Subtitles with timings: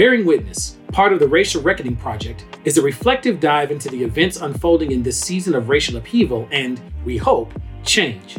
[0.00, 4.38] Bearing Witness, part of the Racial Reckoning Project, is a reflective dive into the events
[4.38, 7.52] unfolding in this season of racial upheaval and, we hope,
[7.84, 8.38] change.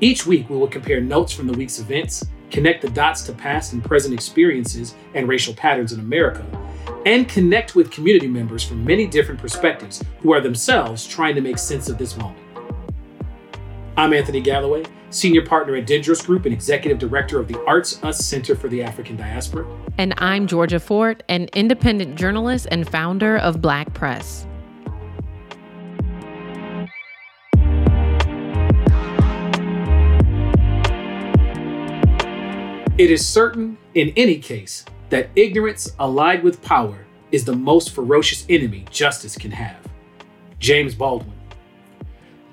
[0.00, 3.74] Each week, we will compare notes from the week's events, connect the dots to past
[3.74, 6.44] and present experiences and racial patterns in America,
[7.06, 11.58] and connect with community members from many different perspectives who are themselves trying to make
[11.58, 12.47] sense of this moment.
[13.98, 18.24] I'm Anthony Galloway, Senior Partner at Dendros Group and Executive Director of the Arts Us
[18.24, 19.66] Center for the African Diaspora.
[19.98, 24.46] And I'm Georgia Fort, an independent journalist and founder of Black Press.
[32.98, 38.46] It is certain, in any case, that ignorance allied with power is the most ferocious
[38.48, 39.84] enemy justice can have.
[40.60, 41.37] James Baldwin.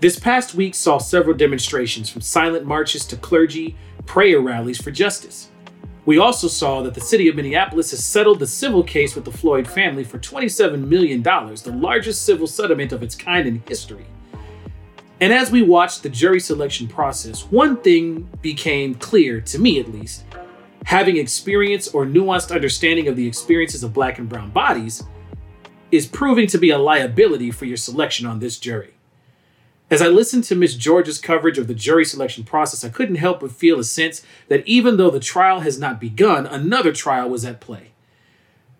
[0.01, 5.49] This past week saw several demonstrations from silent marches to clergy, prayer rallies for justice.
[6.05, 9.31] We also saw that the city of Minneapolis has settled the civil case with the
[9.31, 14.05] Floyd family for $27 million, the largest civil settlement of its kind in history.
[15.21, 19.93] And as we watched the jury selection process, one thing became clear, to me at
[19.93, 20.25] least.
[20.83, 25.03] Having experience or nuanced understanding of the experiences of black and brown bodies
[25.89, 28.94] is proving to be a liability for your selection on this jury.
[29.89, 33.41] As I listened to Miss George's coverage of the jury selection process, I couldn't help
[33.41, 37.45] but feel a sense that even though the trial has not begun, another trial was
[37.45, 37.91] at play.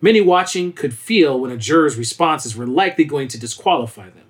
[0.00, 4.24] Many watching could feel when a juror's responses were likely going to disqualify them.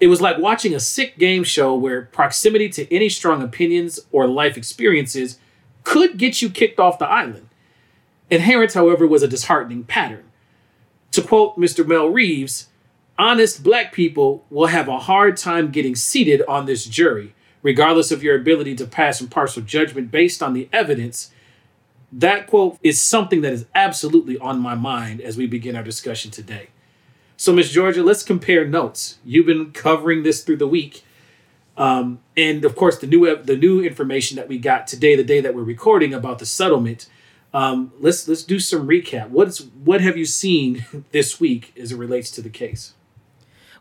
[0.00, 4.26] It was like watching a sick game show where proximity to any strong opinions or
[4.26, 5.38] life experiences
[5.84, 7.48] could get you kicked off the island.
[8.30, 10.24] Inherent, however, was a disheartening pattern.
[11.12, 11.86] To quote Mr.
[11.86, 12.68] Mel Reeves,
[13.22, 18.20] honest black people will have a hard time getting seated on this jury, regardless of
[18.20, 21.30] your ability to pass impartial judgment based on the evidence.
[22.10, 26.32] That quote is something that is absolutely on my mind as we begin our discussion
[26.32, 26.70] today.
[27.36, 29.18] So, Miss Georgia, let's compare notes.
[29.24, 31.04] You've been covering this through the week,
[31.76, 35.40] um, and of course, the new the new information that we got today, the day
[35.40, 37.06] that we're recording about the settlement.
[37.54, 39.28] Um, let's let's do some recap.
[39.28, 42.94] What's what have you seen this week as it relates to the case?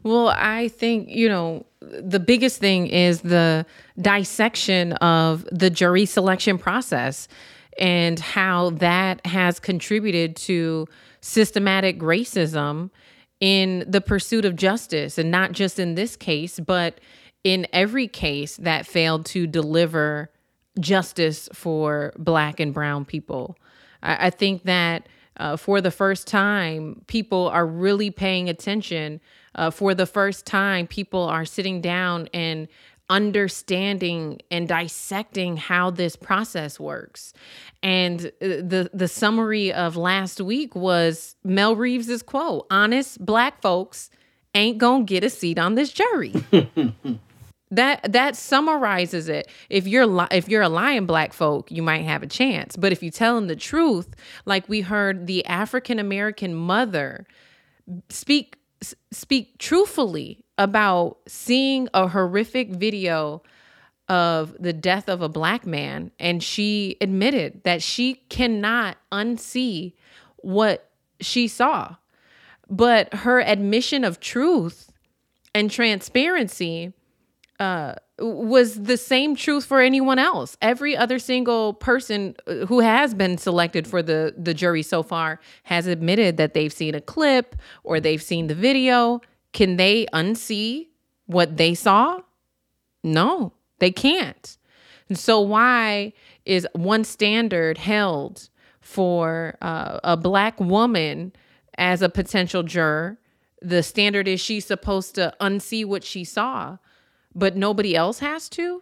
[0.03, 3.65] Well, I think, you know, the biggest thing is the
[3.99, 7.27] dissection of the jury selection process
[7.77, 10.87] and how that has contributed to
[11.21, 12.89] systematic racism
[13.39, 15.17] in the pursuit of justice.
[15.17, 16.99] And not just in this case, but
[17.43, 20.31] in every case that failed to deliver
[20.79, 23.57] justice for Black and Brown people.
[24.03, 25.07] I, I think that
[25.37, 29.19] uh, for the first time, people are really paying attention
[29.55, 32.67] uh, for the first time, people are sitting down and
[33.09, 37.33] understanding and dissecting how this process works.
[37.83, 44.09] And uh, the the summary of last week was Mel Reeves's quote: "Honest black folks
[44.55, 46.33] ain't gonna get a seat on this jury."
[47.71, 49.49] that that summarizes it.
[49.69, 52.77] If you're li- if you're a lying black folk, you might have a chance.
[52.77, 57.25] But if you tell them the truth, like we heard the African American mother
[58.09, 58.57] speak
[59.11, 63.41] speak truthfully about seeing a horrific video
[64.07, 69.93] of the death of a black man and she admitted that she cannot unsee
[70.37, 70.89] what
[71.19, 71.95] she saw.
[72.69, 74.91] But her admission of truth
[75.53, 76.93] and transparency
[77.61, 80.57] uh, was the same truth for anyone else.
[80.63, 85.39] Every other single person uh, who has been selected for the the jury so far
[85.63, 89.21] has admitted that they've seen a clip or they've seen the video.
[89.53, 90.87] Can they unsee
[91.27, 92.21] what they saw?
[93.03, 94.57] No, they can't.
[95.07, 96.13] And so why
[96.45, 98.49] is one standard held
[98.79, 101.31] for uh, a black woman
[101.77, 103.19] as a potential juror?
[103.61, 106.79] The standard is she's supposed to unsee what she saw
[107.35, 108.81] but nobody else has to.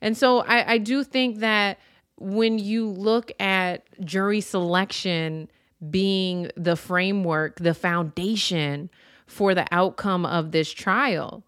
[0.00, 1.78] And so I, I do think that
[2.18, 5.50] when you look at jury selection
[5.90, 8.90] being the framework, the foundation
[9.26, 11.44] for the outcome of this trial,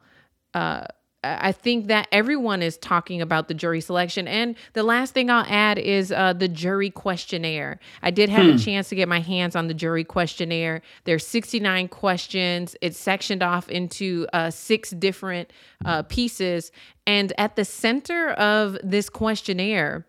[0.54, 0.86] uh,
[1.40, 4.28] I think that everyone is talking about the jury selection.
[4.28, 7.78] And the last thing I'll add is uh, the jury questionnaire.
[8.02, 8.56] I did have hmm.
[8.56, 10.82] a chance to get my hands on the jury questionnaire.
[11.04, 12.76] There's 69 questions.
[12.80, 15.52] It's sectioned off into uh, six different
[15.84, 16.72] uh, pieces.
[17.06, 20.06] And at the center of this questionnaire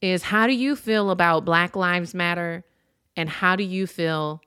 [0.00, 2.64] is how do you feel about Black Lives Matter?
[3.16, 4.42] And how do you feel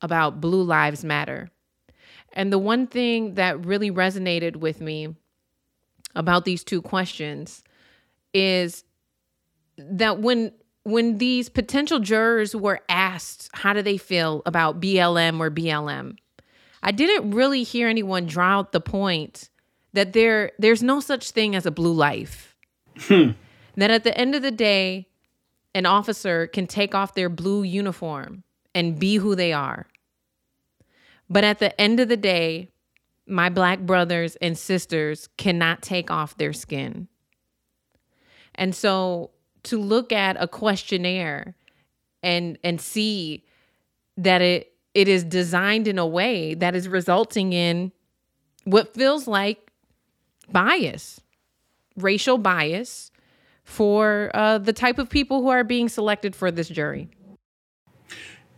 [0.00, 1.50] about Blue Lives Matter?
[2.36, 5.16] And the one thing that really resonated with me
[6.14, 7.64] about these two questions
[8.32, 8.84] is
[9.78, 10.52] that when
[10.84, 16.16] when these potential jurors were asked how do they feel about BLM or BLM,
[16.82, 19.48] I didn't really hear anyone draw out the point
[19.94, 22.54] that there there's no such thing as a blue life.
[22.98, 23.30] Hmm.
[23.76, 25.08] That at the end of the day,
[25.74, 28.42] an officer can take off their blue uniform
[28.74, 29.86] and be who they are.
[31.28, 32.70] But at the end of the day,
[33.26, 37.08] my black brothers and sisters cannot take off their skin.
[38.54, 39.30] And so
[39.64, 41.56] to look at a questionnaire
[42.22, 43.44] and and see
[44.16, 47.92] that it it is designed in a way that is resulting in
[48.64, 49.70] what feels like
[50.50, 51.20] bias,
[51.96, 53.10] racial bias
[53.64, 57.10] for uh, the type of people who are being selected for this jury.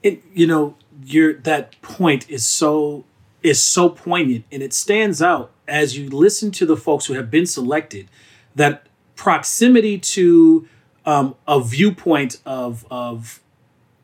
[0.04, 3.04] And you know, your that point is so
[3.42, 7.30] is so poignant, and it stands out as you listen to the folks who have
[7.30, 8.08] been selected.
[8.54, 10.68] That proximity to
[11.06, 13.40] um, a viewpoint of of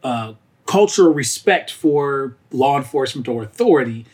[0.03, 0.35] uh,
[0.67, 4.07] cultural respect for law enforcement or authority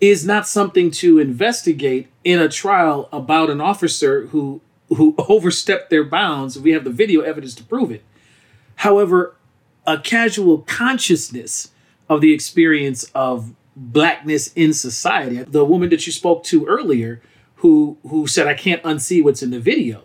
[0.00, 6.04] is not something to investigate in a trial about an officer who who overstepped their
[6.04, 6.58] bounds.
[6.58, 8.04] We have the video evidence to prove it.
[8.76, 9.36] However,
[9.86, 11.70] a casual consciousness
[12.10, 15.42] of the experience of blackness in society.
[15.44, 17.22] The woman that you spoke to earlier,
[17.56, 20.02] who who said, "I can't unsee what's in the video,"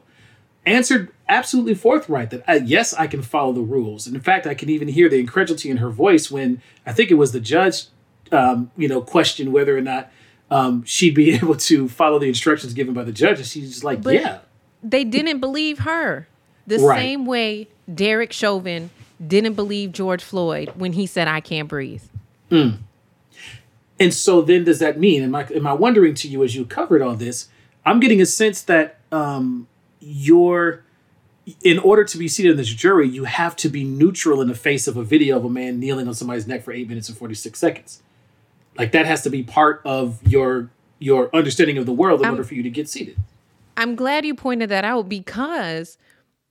[0.66, 4.08] answered absolutely forthright that uh, yes, I can follow the rules.
[4.08, 7.10] And in fact, I can even hear the incredulity in her voice when I think
[7.12, 7.88] it was the judge,
[8.32, 10.12] um, you know, questioned whether or not
[10.52, 13.40] um, she'd be able to follow the instructions given by the judge.
[13.40, 14.40] And she's like, but yeah.
[14.84, 16.28] They didn't believe her
[16.68, 17.00] the right.
[17.00, 18.92] same way Derek Chauvin
[19.26, 22.04] didn't believe George Floyd when he said, I can't breathe.
[22.52, 22.78] Mm.
[24.00, 26.66] And so then does that mean, am I, am I wondering to you as you
[26.66, 27.48] covered all this,
[27.86, 29.68] I'm getting a sense that um,
[30.00, 30.84] you're
[31.64, 34.56] in order to be seated in this jury, you have to be neutral in the
[34.56, 37.18] face of a video of a man kneeling on somebody's neck for eight minutes and
[37.18, 38.02] 46 seconds.
[38.78, 42.34] Like that has to be part of your your understanding of the world in I'm,
[42.34, 43.18] order for you to get seated.
[43.78, 45.98] I'm glad you pointed that out because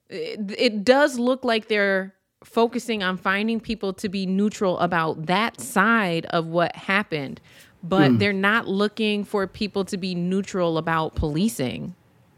[0.08, 2.14] it, it does look like they're
[2.44, 7.40] focusing on finding people to be neutral about that side of what happened,
[7.82, 8.18] but mm.
[8.18, 11.94] they're not looking for people to be neutral about policing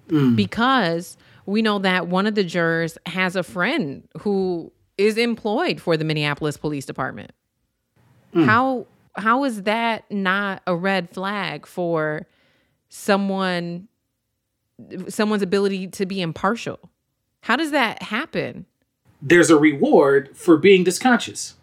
[0.08, 0.36] mm.
[0.36, 5.96] because we know that one of the jurors has a friend who is employed for
[5.96, 7.32] the Minneapolis Police Department.
[8.34, 8.44] Mm.
[8.44, 12.26] How how is that not a red flag for
[12.88, 13.88] someone
[15.08, 16.78] someone's ability to be impartial?
[17.40, 18.66] How does that happen?
[19.20, 21.54] There's a reward for being disconscious.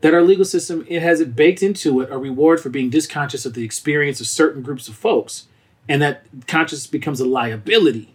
[0.00, 3.46] That our legal system it has it baked into it a reward for being disconscious
[3.46, 5.46] of the experience of certain groups of folks,
[5.88, 8.14] and that consciousness becomes a liability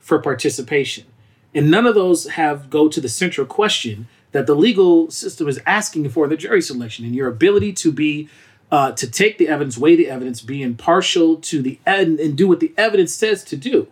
[0.00, 1.04] for participation.
[1.54, 5.60] And none of those have go to the central question that the legal system is
[5.66, 8.28] asking for the jury selection and your ability to be
[8.70, 12.46] uh, to take the evidence, weigh the evidence, be impartial to the end, and do
[12.46, 13.88] what the evidence says to do.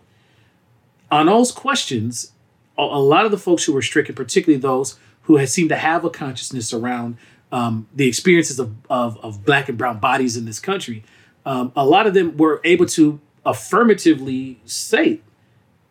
[1.09, 2.31] On those questions,
[2.77, 6.05] a, lot of the folks who were stricken, particularly those who had seemed to have
[6.05, 7.17] a consciousness around
[7.51, 11.03] um, the experiences of, of, of, black and brown bodies in this country,
[11.45, 15.21] um, a lot of them were able to affirmatively say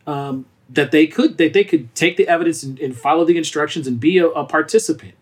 [0.06, 3.86] um, that they could that they could take the evidence and, and follow the instructions
[3.86, 5.14] and be a, a, participant,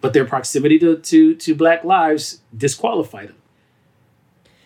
[0.00, 3.36] but their proximity to, to to Black lives disqualified them.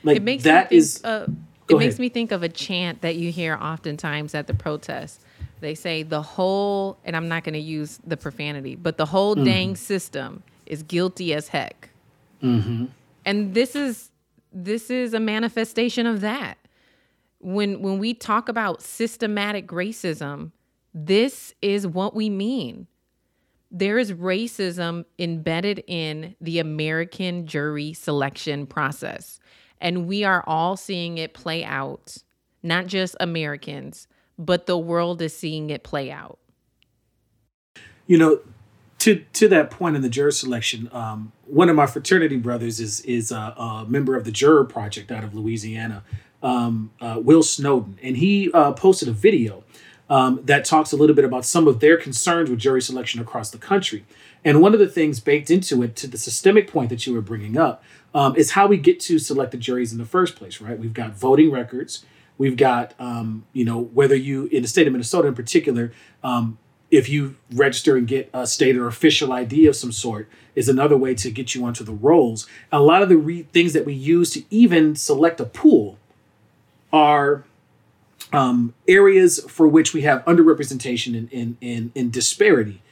[0.03, 1.05] Like it makes that is.
[1.05, 1.29] Uh,
[1.69, 5.25] it makes me think of a chant that you hear oftentimes at the protests.
[5.61, 9.35] They say the whole, and I'm not going to use the profanity, but the whole
[9.35, 9.45] mm-hmm.
[9.45, 11.91] dang system is guilty as heck.
[12.43, 12.87] Mm-hmm.
[13.25, 14.11] And this is
[14.53, 16.59] this is a manifestation of that
[17.45, 20.51] when when we talk about systematic racism,
[20.95, 22.87] this is what we mean.
[23.71, 29.41] There is racism embedded in the American jury selection process.
[29.81, 32.17] And we are all seeing it play out,
[32.63, 36.39] not just Americans, but the world is seeing it play out.
[38.07, 38.41] You know,
[39.01, 43.01] to to that point in the juror selection, um, one of my fraternity brothers is
[43.01, 46.05] is a, a, member of the Juror Project out of Louisiana,
[46.43, 49.65] um, uh, Will Snowden, and he uh, posted a video
[50.09, 53.51] um, that talks a little bit about some of their concerns with jury selection across
[53.51, 54.05] the country.
[54.45, 57.23] And one of the things baked into it, to the systemic point that you were
[57.23, 57.83] bringing up,
[58.15, 60.79] um, is how we get to select the juries in the first place, right?
[60.79, 62.05] We've got voting records.
[62.39, 66.59] We've got, um, you know, whether you, in the state of Minnesota in particular, um,
[66.91, 70.97] if you register and get a state or official ID of some sort, is another
[70.97, 72.47] way to get you onto the rolls.
[72.71, 75.99] A lot of the re- things that we use to even select a pool
[76.93, 77.45] are
[78.33, 82.83] um, areas for which we have underrepresentation and in, in, in, disparity.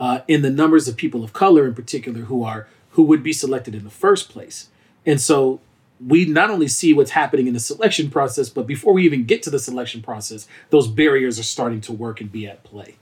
[0.00, 3.32] uh, in the numbers of people of color, in particular, who are who would be
[3.32, 4.68] selected in the first place.
[5.06, 5.60] And so
[6.04, 9.42] we not only see what's happening in the selection process, but before we even get
[9.44, 12.96] to the selection process, those barriers are starting to work and be at play.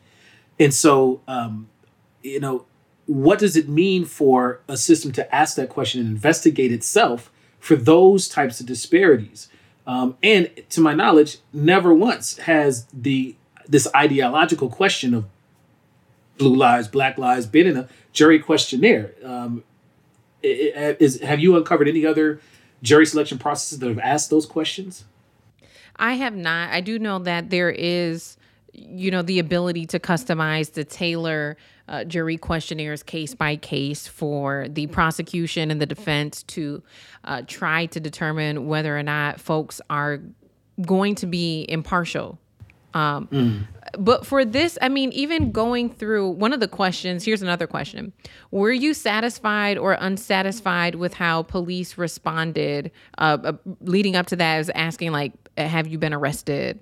[0.59, 1.69] And so, um,
[2.23, 2.65] you know,
[3.07, 7.77] what does it mean for a system to ask that question and investigate itself for
[7.77, 9.49] those types of disparities?
[9.87, 13.37] Um, and to my knowledge, never once has the
[13.69, 15.27] this ideological question of
[16.39, 19.13] blue lives, black lives been in a jury questionnaire.
[19.25, 19.65] Um,
[20.43, 22.41] is have you uncovered any other
[22.83, 25.05] jury selection processes that have asked those questions?
[25.97, 26.71] I have not.
[26.71, 28.37] I do know that there is,
[28.73, 31.57] you know, the ability to customize the tailor
[31.89, 36.83] uh, jury questionnaires case by case for the prosecution and the defense to
[37.25, 40.21] uh, try to determine whether or not folks are
[40.83, 42.39] going to be impartial.
[42.93, 43.67] Um, mm.
[43.99, 48.13] But for this, I mean, even going through one of the questions, here's another question
[48.51, 52.91] Were you satisfied or unsatisfied with how police responded?
[53.19, 56.79] Uh, uh, leading up to that, I was asking, like, have you been arrested?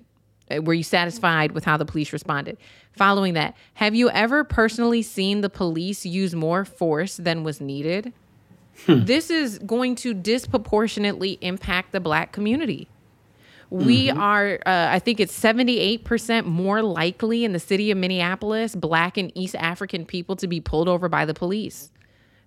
[0.49, 2.57] Uh, were you satisfied with how the police responded?
[2.93, 8.13] Following that, have you ever personally seen the police use more force than was needed?
[8.85, 9.05] Hmm.
[9.05, 12.89] This is going to disproportionately impact the black community.
[13.75, 14.19] We mm-hmm.
[14.19, 19.33] are, uh, I think it's 78% more likely in the city of Minneapolis, Black and
[19.35, 21.91] East African people to be pulled over by the police.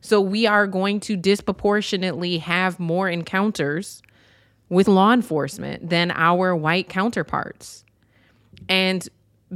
[0.00, 4.02] So we are going to disproportionately have more encounters
[4.70, 7.84] with law enforcement than our white counterparts.
[8.66, 9.06] And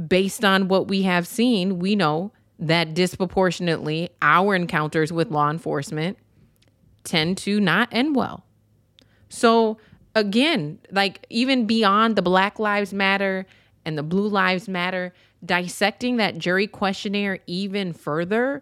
[0.07, 6.19] based on what we have seen, we know that disproportionately our encounters with law enforcement
[7.03, 8.45] tend to not end well.
[9.29, 9.79] So,
[10.15, 13.45] again, like even beyond the Black Lives Matter
[13.85, 18.61] and the Blue Lives Matter, dissecting that jury questionnaire even further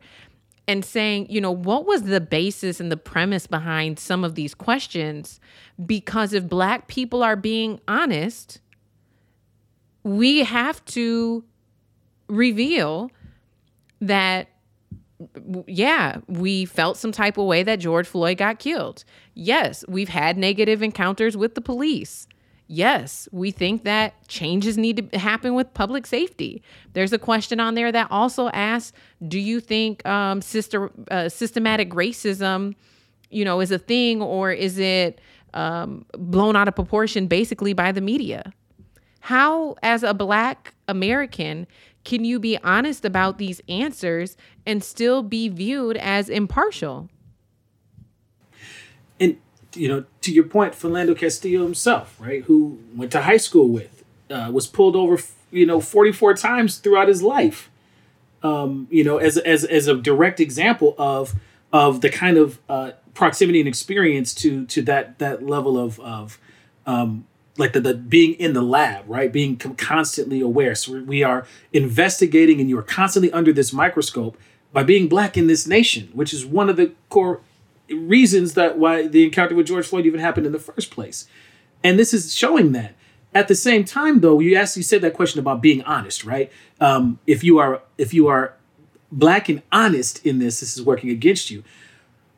[0.68, 4.54] and saying, you know, what was the basis and the premise behind some of these
[4.54, 5.40] questions?
[5.86, 8.60] Because if Black people are being honest,
[10.04, 11.44] we have to
[12.28, 13.12] reveal
[14.00, 14.48] that
[15.68, 19.04] yeah, we felt some type of way that George Floyd got killed.
[19.34, 22.28] Yes, we've had negative encounters with the police.
[22.68, 26.64] Yes, we think that changes need to happen with public safety.
[26.94, 28.94] There's a question on there that also asks,
[29.28, 32.76] do you think um, sister, uh, systematic racism,
[33.30, 35.20] you know, is a thing or is it
[35.54, 38.54] um, blown out of proportion basically by the media?
[39.20, 41.68] How, as a Black American,
[42.04, 47.10] can you be honest about these answers and still be viewed as impartial?
[49.20, 49.38] And,
[49.76, 54.04] you know, to your point, Philando Castile himself, right, who went to high school with,
[54.30, 55.20] uh, was pulled over,
[55.52, 57.70] you know, 44 times throughout his life.
[58.44, 61.36] Um, you know, as, as, as a direct example of,
[61.72, 66.40] of the kind of uh, proximity and experience to, to that, that level of, of
[66.88, 67.28] um,
[67.58, 69.32] like the, the being in the lab right?
[69.32, 70.76] Being constantly aware.
[70.76, 74.38] So we are investigating and you are constantly under this microscope
[74.74, 77.42] by being black in this nation which is one of the core
[77.90, 81.28] reasons that why the encounter with george floyd even happened in the first place.
[81.84, 82.96] And this is showing that.
[83.34, 86.52] At the same time though you asked you said that question about being honest right?
[86.80, 88.56] Um, if you are if you are
[89.12, 91.64] black and honest in this this is working against you.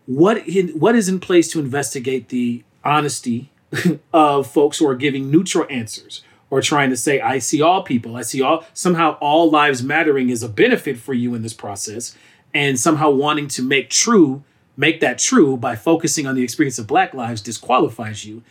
[0.06, 3.52] What in, what is in place to investigate the honesty
[4.14, 8.16] of folks who are giving neutral answers or trying to say, I see all people,
[8.16, 12.16] I see all, somehow all lives mattering is a benefit for you in this process,
[12.54, 14.44] and somehow wanting to make true,
[14.78, 18.44] make that true by focusing on the experience of Black lives disqualifies you,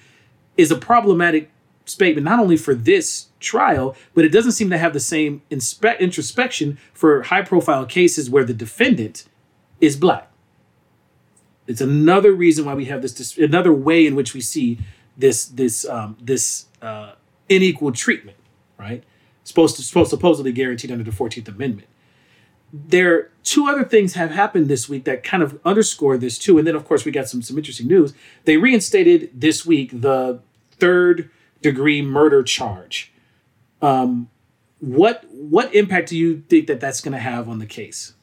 [0.57, 1.51] is a problematic
[1.85, 5.99] statement, not only for this trial, but it doesn't seem to have the same inspe-
[6.01, 9.29] introspection for high profile cases where the defendant
[9.81, 10.29] is Black.
[11.69, 14.79] It's another reason why we have this, dis- another way in which we see
[15.17, 17.13] this this um, this uh,
[17.49, 18.37] unequal treatment,
[18.79, 19.05] right?
[19.45, 21.89] Supposed to supposed supposedly guaranteed under the Fourteenth Amendment.
[22.73, 26.67] There two other things have happened this week that kind of underscore this too, and
[26.67, 28.15] then of course we got some some interesting news.
[28.45, 30.41] They reinstated this week the
[30.73, 33.13] third degree murder charge.
[33.81, 34.29] Um,
[34.81, 38.15] what what impact do you think that that's going to have on the case?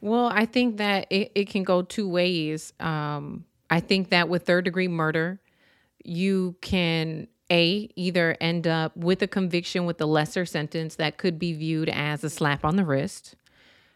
[0.00, 2.74] Well, I think that it, it can go two ways.
[2.78, 5.40] Um, I think that with third degree murder,
[6.04, 11.38] you can a either end up with a conviction with a lesser sentence that could
[11.38, 13.34] be viewed as a slap on the wrist.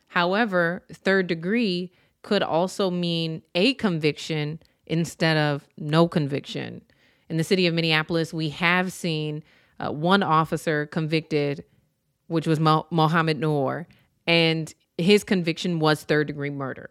[0.09, 6.83] However, third degree could also mean a conviction instead of no conviction.
[7.29, 9.43] In the city of Minneapolis, we have seen
[9.79, 11.65] uh, one officer convicted,
[12.27, 13.87] which was Mo- Mohamed Noor,
[14.27, 16.91] and his conviction was third degree murder.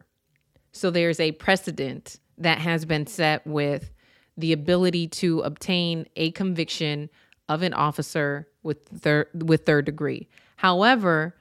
[0.71, 3.91] So there's a precedent that has been set with
[4.37, 7.09] the ability to obtain a conviction
[7.49, 10.27] of an officer with third with third degree.
[10.57, 11.35] However,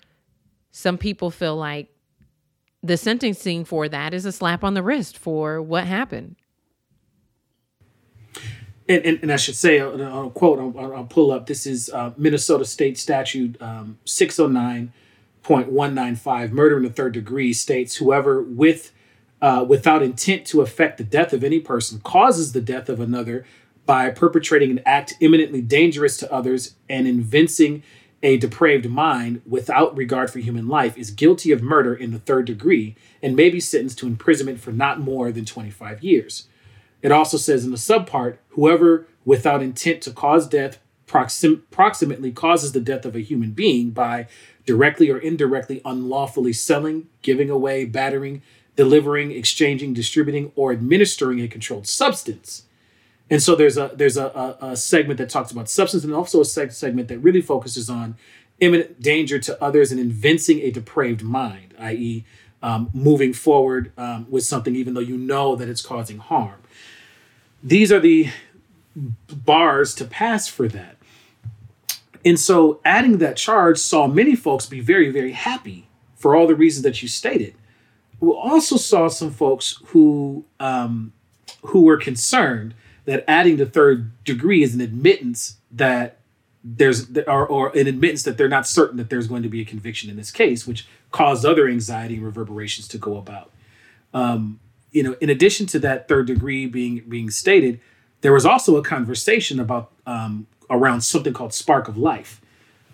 [0.70, 1.88] some people feel like
[2.82, 6.36] the sentencing for that is a slap on the wrist for what happened.
[8.88, 11.46] And, and, and I should say, uh, I'll, quote, I'll, I'll, pull up.
[11.46, 16.52] This is uh, Minnesota State Statute um, 609.195.
[16.52, 18.92] Murder in the third degree states whoever with
[19.42, 23.44] uh, without intent to affect the death of any person causes the death of another
[23.84, 27.82] by perpetrating an act imminently dangerous to others and evincing
[28.22, 32.46] a depraved mind without regard for human life is guilty of murder in the third
[32.46, 36.48] degree and may be sentenced to imprisonment for not more than 25 years.
[37.02, 42.72] It also says in the subpart whoever without intent to cause death proxim- proximately causes
[42.72, 44.26] the death of a human being by
[44.64, 48.42] directly or indirectly unlawfully selling, giving away, battering,
[48.76, 52.66] delivering, exchanging, distributing, or administering a controlled substance
[53.28, 56.40] and so there's a there's a, a, a segment that talks about substance and also
[56.40, 58.16] a seg- segment that really focuses on
[58.60, 62.24] imminent danger to others and evincing a depraved mind, i.e.,
[62.62, 66.60] um, moving forward um, with something even though you know that it's causing harm.
[67.62, 68.30] These are the
[68.94, 70.96] bars to pass for that.
[72.24, 76.54] And so adding that charge saw many folks be very, very happy for all the
[76.54, 77.54] reasons that you stated.
[78.20, 81.12] We also saw some folks who um,
[81.62, 86.18] who were concerned that adding the third degree is an admittance that
[86.64, 89.64] there's or, or an admittance that they're not certain that there's going to be a
[89.64, 93.50] conviction in this case, which caused other anxiety and reverberations to go about.
[94.12, 94.58] Um,
[94.90, 97.80] you know, in addition to that third degree being being stated,
[98.22, 102.40] there was also a conversation about um, around something called spark of life,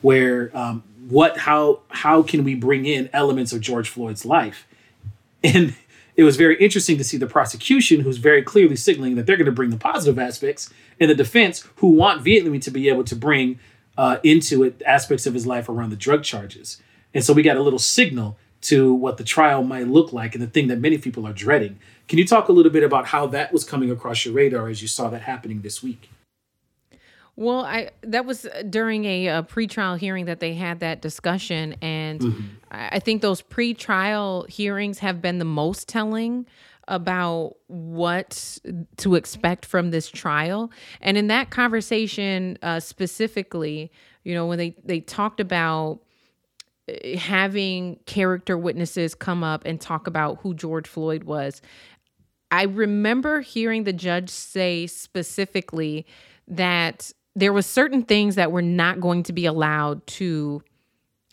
[0.03, 4.67] where um, what how how can we bring in elements of George Floyd's life,
[5.43, 5.75] and
[6.17, 9.47] it was very interesting to see the prosecution, who's very clearly signaling that they're going
[9.47, 13.17] to bring the positive aspects, and the defense, who want Vehemently to be able to
[13.17, 13.59] bring
[13.97, 16.81] uh, into it aspects of his life around the drug charges.
[17.15, 20.43] And so we got a little signal to what the trial might look like and
[20.43, 21.79] the thing that many people are dreading.
[22.09, 24.83] Can you talk a little bit about how that was coming across your radar as
[24.83, 26.11] you saw that happening this week?
[27.35, 32.02] Well, I that was during a, a pretrial hearing that they had that discussion, and
[32.21, 32.47] mm-hmm.
[32.71, 36.47] I think those pre trial hearings have been the most telling
[36.89, 38.59] about what
[38.99, 40.71] to expect from this trial.
[41.01, 43.91] And in that conversation uh, specifically,
[44.25, 46.01] you know, when they they talked about
[46.89, 51.63] uh, having character witnesses come up and talk about who George Floyd was,
[52.51, 56.07] I remember hearing the judge say specifically
[56.49, 60.63] that there was certain things that were not going to be allowed to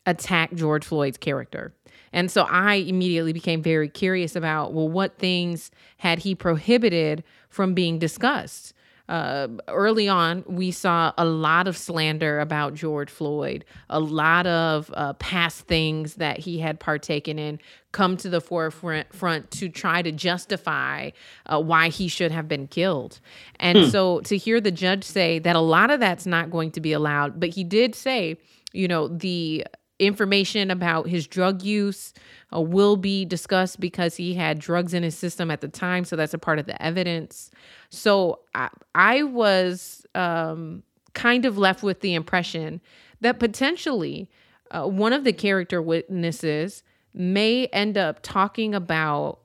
[0.06, 1.74] attack George Floyd's character.
[2.12, 7.74] And so I immediately became very curious about well, what things had he prohibited from
[7.74, 8.74] being discussed?
[9.10, 14.92] uh, early on, we saw a lot of slander about George Floyd, a lot of
[14.94, 17.60] uh, past things that he had partaken in
[17.92, 21.10] come to the forefront front to try to justify
[21.48, 23.20] uh, why he should have been killed.
[23.60, 23.86] And hmm.
[23.86, 26.94] so to hear the judge say that a lot of that's not going to be
[26.94, 28.38] allowed, but he did say,
[28.74, 29.66] you know, the
[30.00, 32.14] information about his drug use
[32.56, 36.06] uh, will be discussed because he had drugs in his system at the time.
[36.06, 37.52] So that's a part of the evidence.
[37.90, 40.84] So I, I was um,
[41.14, 42.82] kind of left with the impression
[43.22, 44.30] that potentially
[44.72, 46.84] uh, one of the character witnesses
[47.14, 49.40] may end up talking about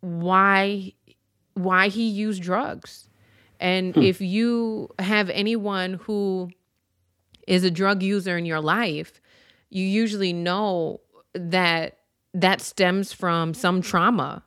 [0.00, 0.92] why
[1.54, 3.08] why he used drugs.
[3.58, 4.02] And hmm.
[4.02, 6.50] if you have anyone who
[7.46, 9.19] is a drug user in your life,
[9.70, 11.00] you usually know
[11.34, 11.98] that
[12.34, 14.44] that stems from some trauma.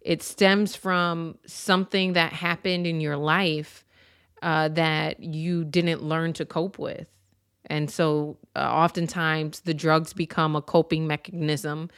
[0.00, 3.84] It stems from something that happened in your life
[4.42, 7.06] uh, that you didn't learn to cope with.
[7.66, 11.88] And so, uh, oftentimes, the drugs become a coping mechanism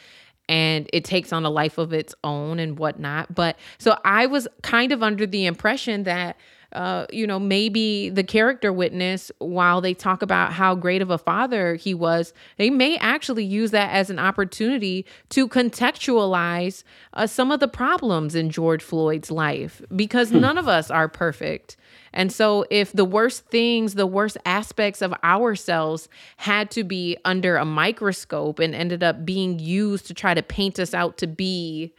[0.48, 3.34] and it takes on a life of its own and whatnot.
[3.34, 6.36] But so I was kind of under the impression that
[6.76, 11.16] uh, you know, maybe the character witness, while they talk about how great of a
[11.16, 16.84] father he was, they may actually use that as an opportunity to contextualize
[17.14, 20.40] uh, some of the problems in George Floyd's life because hmm.
[20.40, 21.78] none of us are perfect.
[22.12, 27.56] And so, if the worst things, the worst aspects of ourselves had to be under
[27.56, 31.94] a microscope and ended up being used to try to paint us out to be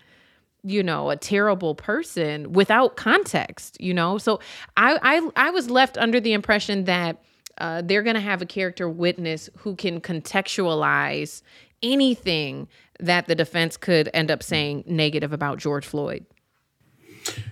[0.68, 4.40] you know a terrible person without context you know so
[4.76, 7.22] i i, I was left under the impression that
[7.60, 11.42] uh, they're going to have a character witness who can contextualize
[11.82, 12.68] anything
[13.00, 16.26] that the defense could end up saying negative about George Floyd.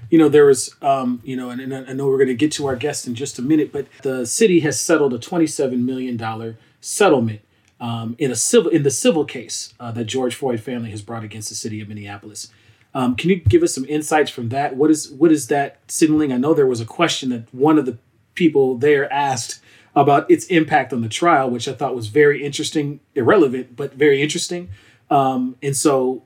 [0.09, 2.51] You know, there was, um, you know, and, and I know we're going to get
[2.53, 6.57] to our guest in just a minute, but the city has settled a $27 million
[6.79, 7.41] settlement
[7.79, 11.25] um, in a civil in the civil case uh, that George Floyd family has brought
[11.25, 12.49] against the city of Minneapolis.
[12.95, 14.77] Um, can you give us some insights from that?
[14.77, 16.31] What is what is that signaling?
[16.31, 17.97] I know there was a question that one of the
[18.35, 19.59] people there asked
[19.95, 24.21] about its impact on the trial, which I thought was very interesting, irrelevant, but very
[24.21, 24.69] interesting.
[25.09, 26.23] Um, and so,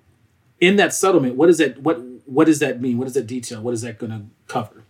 [0.60, 3.00] in that settlement, what does that what what does that mean?
[3.00, 3.62] What does that detail?
[3.62, 4.84] What is that going to cover?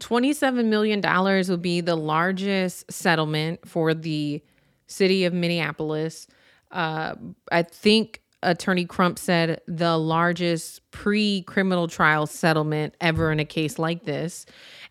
[0.00, 4.42] $27 million will be the largest settlement for the
[4.86, 6.26] city of Minneapolis.
[6.70, 7.16] Uh,
[7.52, 13.78] I think Attorney Crump said the largest pre criminal trial settlement ever in a case
[13.78, 14.46] like this.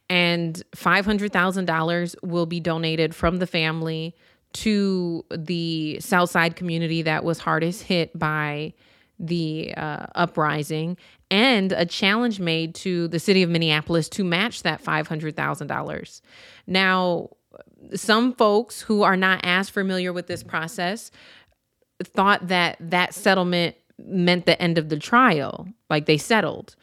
[0.10, 4.16] And $500,000 will be donated from the family
[4.52, 8.74] to the Southside community that was hardest hit by
[9.20, 10.98] the uh, uprising
[11.30, 16.22] and a challenge made to the city of Minneapolis to match that $500,000.
[16.66, 17.30] Now,
[17.94, 21.12] some folks who are not as familiar with this process
[22.04, 26.76] thought that that settlement meant the end of the trial, like they settled.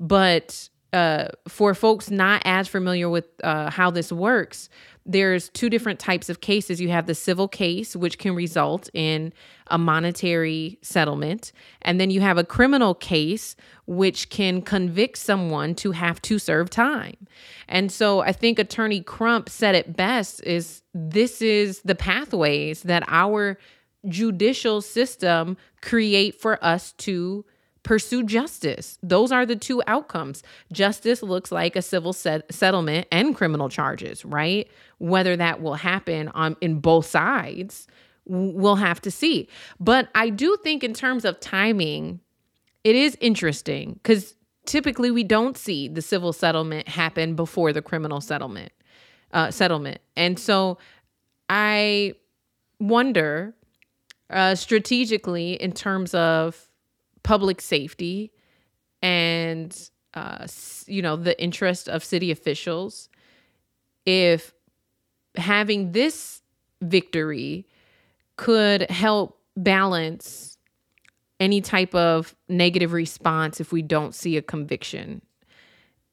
[0.00, 4.68] But uh, for folks not as familiar with uh, how this works,
[5.04, 6.80] there's two different types of cases.
[6.80, 9.32] You have the civil case, which can result in
[9.68, 13.56] a monetary settlement, and then you have a criminal case,
[13.86, 17.16] which can convict someone to have to serve time.
[17.68, 23.02] And so I think Attorney Crump said it best: is this is the pathways that
[23.08, 23.58] our
[24.08, 27.44] judicial system create for us to
[27.82, 28.98] pursue justice.
[29.02, 30.42] Those are the two outcomes.
[30.72, 34.68] Justice looks like a civil set- settlement and criminal charges, right?
[34.98, 37.88] Whether that will happen on in both sides,
[38.24, 39.48] we'll have to see.
[39.80, 42.20] But I do think in terms of timing,
[42.84, 48.20] it is interesting cuz typically we don't see the civil settlement happen before the criminal
[48.20, 48.72] settlement
[49.32, 50.00] uh, settlement.
[50.16, 50.78] And so
[51.48, 52.14] I
[52.78, 53.54] wonder
[54.32, 56.68] uh, strategically in terms of
[57.22, 58.32] public safety
[59.00, 60.46] and uh,
[60.86, 63.08] you know the interest of city officials.
[64.04, 64.52] If
[65.36, 66.42] having this
[66.80, 67.66] victory
[68.36, 70.58] could help balance
[71.38, 75.22] any type of negative response if we don't see a conviction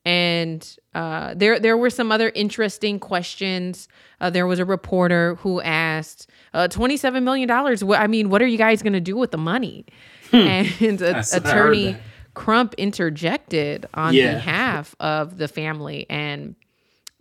[0.09, 3.87] and uh, there there were some other interesting questions.
[4.19, 7.83] Uh, there was a reporter who asked, uh, "27 million dollars.
[7.83, 9.85] I mean, what are you guys going to do with the money?"
[10.31, 10.37] Hmm.
[10.81, 11.95] And attorney
[12.33, 14.33] Crump interjected on yeah.
[14.33, 16.55] behalf of the family and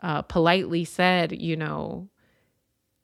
[0.02, 2.08] uh, politely said, "You know,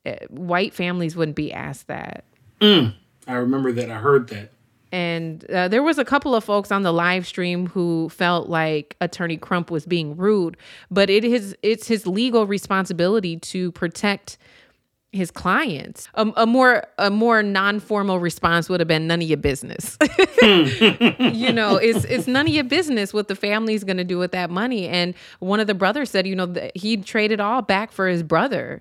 [0.06, 2.24] eh, white families wouldn't be asked that."
[2.62, 2.94] Mm.
[3.26, 3.90] I remember that.
[3.90, 4.50] I heard that.
[4.94, 8.96] And uh, there was a couple of folks on the live stream who felt like
[9.00, 10.56] Attorney Crump was being rude,
[10.88, 14.38] but it is it's his legal responsibility to protect
[15.10, 16.08] his clients.
[16.14, 19.98] A, a, more a more non-formal response would have been none of your business.
[20.42, 24.30] you know, it's it's none of your business what the family's going to do with
[24.30, 24.86] that money.
[24.86, 28.22] And one of the brothers said, you know, he'd trade it all back for his
[28.22, 28.80] brother.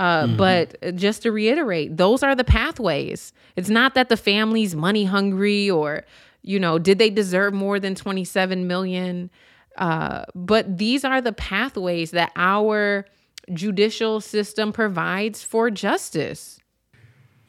[0.00, 0.36] Uh, mm-hmm.
[0.36, 3.34] But just to reiterate, those are the pathways.
[3.54, 6.06] It's not that the family's money hungry or,
[6.40, 9.28] you know, did they deserve more than 27 million?
[9.76, 13.04] Uh, but these are the pathways that our
[13.52, 16.58] judicial system provides for justice.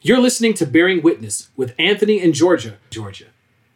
[0.02, 3.28] You're listening to Bearing Witness with Anthony and Georgia, Georgia.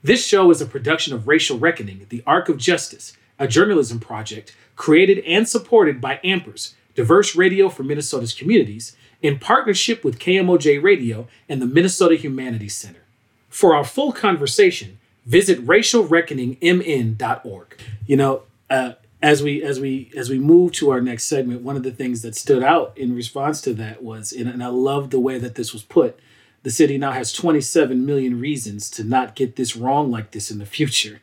[0.02, 4.54] This show is a production of Racial Reckoning, the Arc of Justice, a journalism project
[4.74, 11.26] created and supported by Ampers diverse radio for Minnesota's communities, in partnership with KMOJ Radio
[11.48, 13.04] and the Minnesota Humanities Center.
[13.48, 17.80] For our full conversation, visit racialreckoningmn.org.
[18.06, 21.76] You know, uh, as we as we as we move to our next segment, one
[21.76, 25.20] of the things that stood out in response to that was, and I love the
[25.20, 26.18] way that this was put.
[26.62, 30.58] The city now has 27 million reasons to not get this wrong like this in
[30.58, 31.20] the future,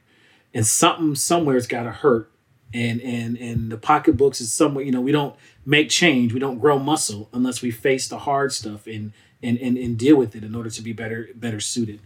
[0.54, 2.32] and something somewhere's got to hurt
[2.74, 6.60] and and and the pocketbooks is somewhere you know we don't make change we don't
[6.60, 10.44] grow muscle unless we face the hard stuff and and and, and deal with it
[10.44, 12.00] in order to be better better suited.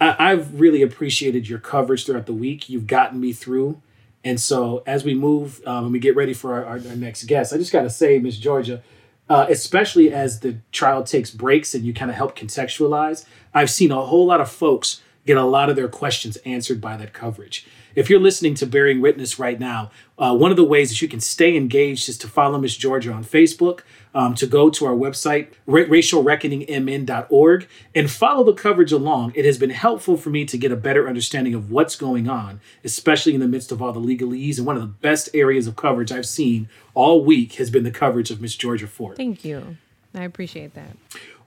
[0.00, 2.68] I, i've really appreciated your coverage throughout the week.
[2.68, 3.80] You've gotten me through.
[4.26, 7.24] And so as we move um, and we get ready for our, our, our next
[7.24, 8.82] guest i just got to say miss georgia
[9.28, 13.92] uh, especially as the trial takes breaks and you kind of help contextualize i've seen
[13.92, 17.66] a whole lot of folks get a lot of their questions answered by that coverage.
[17.94, 21.08] If you're listening to Bearing Witness right now, uh, one of the ways that you
[21.08, 23.80] can stay engaged is to follow Miss Georgia on Facebook,
[24.14, 29.32] um, to go to our website, ra- racialreckoningmn.org, and follow the coverage along.
[29.34, 32.60] It has been helpful for me to get a better understanding of what's going on,
[32.84, 34.58] especially in the midst of all the legalese.
[34.58, 37.90] And one of the best areas of coverage I've seen all week has been the
[37.90, 39.16] coverage of Miss Georgia Fort.
[39.16, 39.76] Thank you.
[40.14, 40.96] I appreciate that.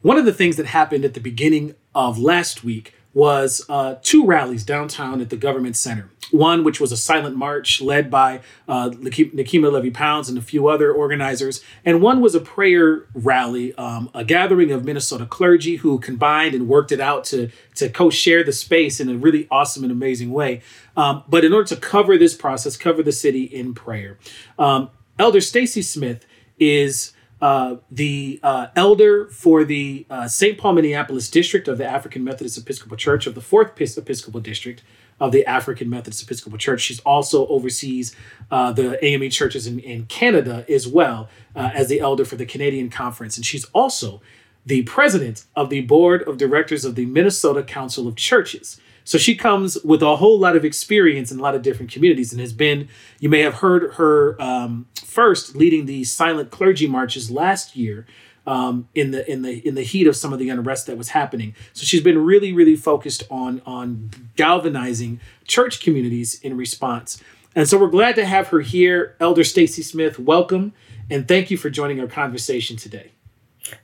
[0.02, 4.24] One of the things that happened at the beginning of last week was uh, two
[4.28, 6.08] rallies downtown at the government center.
[6.30, 10.68] One, which was a silent march led by uh, Nekima Levy Pounds and a few
[10.68, 15.98] other organizers, and one was a prayer rally, um, a gathering of Minnesota clergy who
[15.98, 19.82] combined and worked it out to, to co share the space in a really awesome
[19.82, 20.62] and amazing way.
[20.96, 24.20] Um, but in order to cover this process, cover the city in prayer,
[24.60, 26.28] um, Elder Stacy Smith
[26.60, 30.58] is uh, the uh, elder for the uh, St.
[30.58, 34.84] Paul Minneapolis district of the African Methodist Episcopal Church of the Fourth Episcopal District
[35.20, 36.82] of the African Methodist Episcopal Church.
[36.82, 38.16] She's also oversees
[38.50, 42.46] uh, the AME churches in, in Canada as well uh, as the elder for the
[42.46, 44.22] Canadian Conference, and she's also
[44.66, 48.80] the president of the board of directors of the Minnesota Council of Churches.
[49.08, 52.34] So she comes with a whole lot of experience in a lot of different communities
[52.34, 52.90] and has been,
[53.22, 58.06] you may have heard her um, first leading the silent clergy marches last year.
[58.46, 61.10] Um, in the in the in the heat of some of the unrest that was
[61.10, 61.54] happening.
[61.74, 67.22] So she's been really really focused on on galvanizing church communities in response.
[67.58, 70.18] And so we're glad to have her here, Elder Stacy Smith.
[70.18, 70.72] Welcome
[71.10, 73.12] and thank you for joining our conversation today.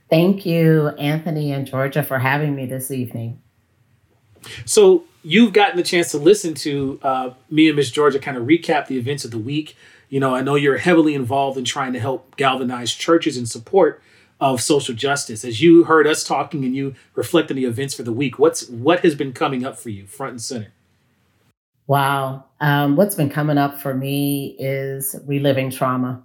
[0.09, 3.41] Thank you, Anthony and Georgia, for having me this evening.
[4.63, 8.43] So you've gotten the chance to listen to uh, me and Miss Georgia kind of
[8.43, 9.75] recap the events of the week.
[10.09, 14.01] You know, I know you're heavily involved in trying to help galvanize churches in support
[14.39, 15.45] of social justice.
[15.45, 18.67] As you heard us talking and you reflect on the events for the week, what's
[18.67, 20.73] what has been coming up for you, front and center?
[21.87, 26.23] Wow, um, what's been coming up for me is reliving trauma.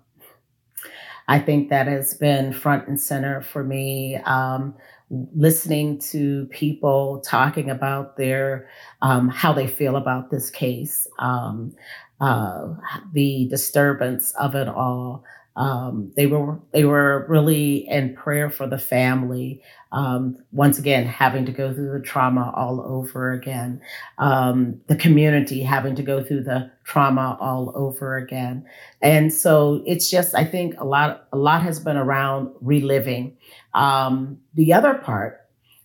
[1.27, 4.17] I think that has been front and center for me.
[4.17, 4.75] Um,
[5.11, 8.69] listening to people talking about their
[9.03, 11.75] um, how they feel about this case, um,
[12.21, 12.69] uh,
[13.13, 15.25] the disturbance of it all.
[15.59, 19.61] Um, they were they were really in prayer for the family.
[19.91, 23.81] Um, once again, having to go through the trauma all over again,
[24.19, 28.67] um, the community having to go through the trauma all over again,
[29.03, 33.37] and so it's just I think a lot a lot has been around reliving.
[33.75, 35.41] Um, the other part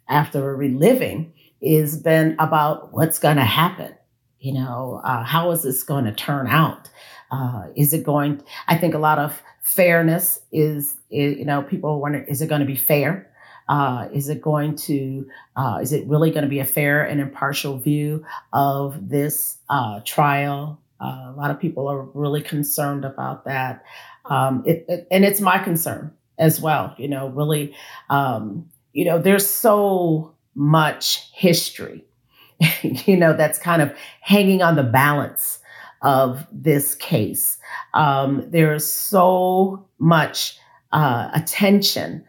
[0.07, 3.95] after reliving is been about what's going to happen.
[4.39, 6.91] You know, uh, how is this going to turn out?
[7.31, 8.43] Uh, is it going?
[8.67, 12.61] I think a lot of fairness is, is you know people wonder is it going
[12.61, 13.29] to be fair?
[13.69, 17.19] Uh, is it going to uh, is it really going to be a fair and
[17.19, 20.79] impartial view of this uh, trial?
[21.01, 23.83] Uh, a lot of people are really concerned about that.
[24.25, 27.75] Um, it, it, and it's my concern as well you know really
[28.09, 32.03] um, you know there's so much history
[32.81, 35.59] you know that's kind of hanging on the balance
[36.03, 37.57] of this case.
[37.93, 40.57] Um, there is so much
[40.91, 42.23] uh, attention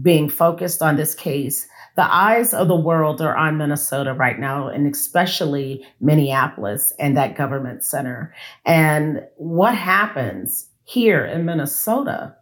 [0.00, 1.68] being focused on this case.
[1.94, 7.36] The eyes of the world are on Minnesota right now, and especially Minneapolis and that
[7.36, 8.34] government center.
[8.64, 12.34] And what happens here in Minnesota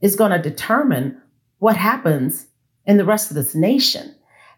[0.00, 1.20] is going to determine
[1.58, 2.48] what happens
[2.84, 4.15] in the rest of this nation.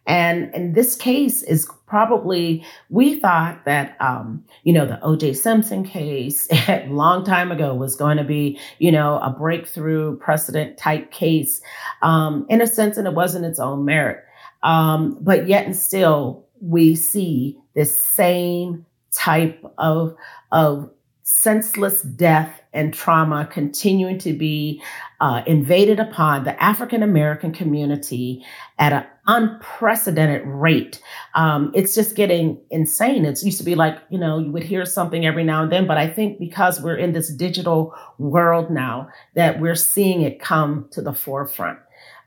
[0.08, 5.84] And in this case is probably, we thought that, um, you know, the OJ Simpson
[5.84, 11.12] case a long time ago was going to be, you know, a breakthrough precedent type
[11.12, 11.60] case,
[12.00, 14.24] um, in a sense, and it wasn't its own merit.
[14.62, 20.16] Um, but yet and still, we see this same type of,
[20.52, 20.90] of
[21.30, 24.82] senseless death and trauma continuing to be
[25.20, 28.42] uh, invaded upon the African American community
[28.78, 31.02] at an unprecedented rate.
[31.34, 33.26] Um, it's just getting insane.
[33.26, 35.86] It used to be like, you know, you would hear something every now and then,
[35.86, 40.88] but I think because we're in this digital world now, that we're seeing it come
[40.92, 41.78] to the forefront.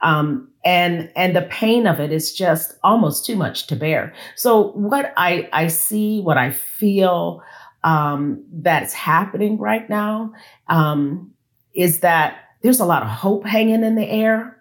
[0.01, 4.13] Um, and and the pain of it is just almost too much to bear.
[4.35, 7.41] So what I I see, what I feel,
[7.83, 10.33] um, that's happening right now
[10.67, 11.31] um,
[11.73, 14.57] is that there's a lot of hope hanging in the air.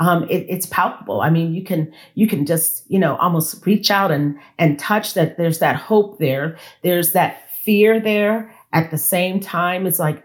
[0.00, 1.20] Um, it, it's palpable.
[1.20, 5.14] I mean, you can you can just you know almost reach out and and touch
[5.14, 5.36] that.
[5.36, 6.56] There's that hope there.
[6.82, 8.52] There's that fear there.
[8.72, 10.24] At the same time, it's like,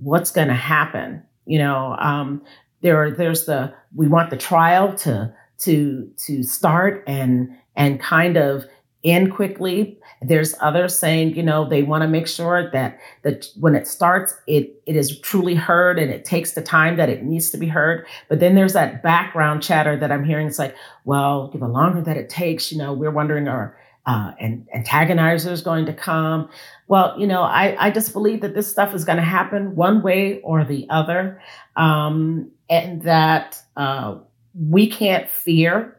[0.00, 1.22] what's going to happen?
[1.44, 2.42] You know, um,
[2.80, 8.64] there there's the we want the trial to to to start and and kind of
[9.04, 9.98] end quickly.
[10.22, 14.34] There's others saying, you know, they want to make sure that that when it starts,
[14.46, 17.68] it it is truly heard and it takes the time that it needs to be
[17.68, 18.06] heard.
[18.28, 20.46] But then there's that background chatter that I'm hearing.
[20.46, 24.68] It's like, well, the longer that it takes, you know, we're wondering are uh, and
[24.74, 26.48] antagonizer is going to come.
[26.88, 30.02] Well, you know, I, I just believe that this stuff is going to happen one
[30.02, 31.40] way or the other,
[31.76, 34.16] um, and that uh,
[34.54, 35.96] we can't fear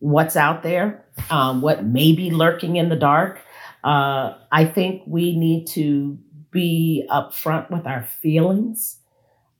[0.00, 3.40] what's out there, um, what may be lurking in the dark.
[3.84, 6.18] Uh, I think we need to
[6.50, 8.98] be upfront with our feelings,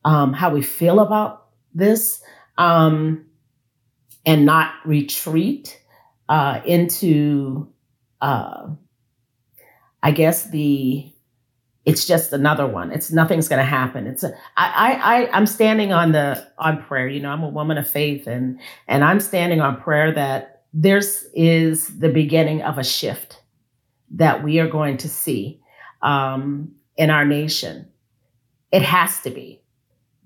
[0.04, 2.22] um, how we feel about this,
[2.58, 3.26] um,
[4.26, 5.80] and not retreat
[6.28, 7.72] uh, into,
[8.20, 8.68] uh,
[10.02, 11.12] I guess the
[11.86, 12.92] it's just another one.
[12.92, 14.06] It's nothing's going to happen.
[14.06, 17.08] It's a, I, I, I'm standing on the on prayer.
[17.08, 21.26] You know, I'm a woman of faith, and and I'm standing on prayer that this
[21.34, 23.42] is the beginning of a shift
[24.12, 25.60] that we are going to see
[26.02, 27.88] um, in our nation.
[28.72, 29.62] It has to be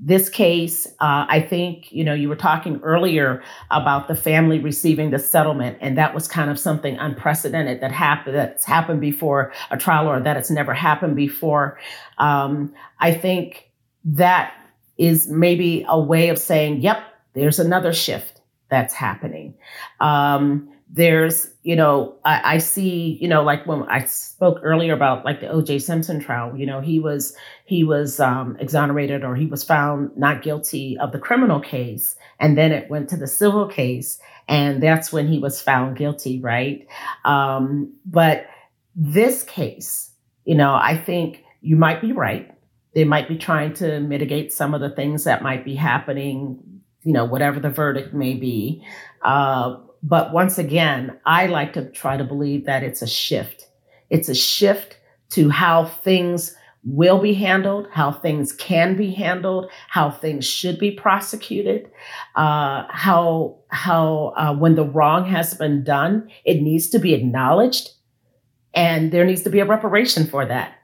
[0.01, 5.11] this case, uh, I think, you know, you were talking earlier about the family receiving
[5.11, 9.77] the settlement, and that was kind of something unprecedented that happened, that's happened before a
[9.77, 11.79] trial or that it's never happened before.
[12.19, 13.71] Um, I think
[14.05, 14.53] that
[14.99, 17.03] is maybe a way of saying, yep,
[17.35, 19.55] there's another shift that's happening.
[20.01, 25.25] Um, there's you know I, I, see you know like when i spoke earlier about
[25.25, 29.47] like the oj simpson trial you know he was he was um, exonerated or he
[29.47, 33.67] was found not guilty of the criminal case and then it went to the civil
[33.67, 36.87] case and that's when he was found guilty right?
[37.25, 38.47] Um, but
[38.95, 40.13] this case
[40.45, 42.51] you know i think you might be right.
[42.95, 46.61] They might be trying to mitigate some of the things that might be happening
[47.03, 48.83] you know whatever the verdict may be.
[49.23, 53.69] Uh, but once again, I like to try to believe that it's a shift.
[54.11, 54.99] It's a shift
[55.31, 60.91] to how things will be handled, how things can be handled, how things should be
[60.91, 61.91] prosecuted,
[62.37, 67.89] uh, how how uh, when the wrong has been done, it needs to be acknowledged,
[68.75, 70.75] and there needs to be a reparation for that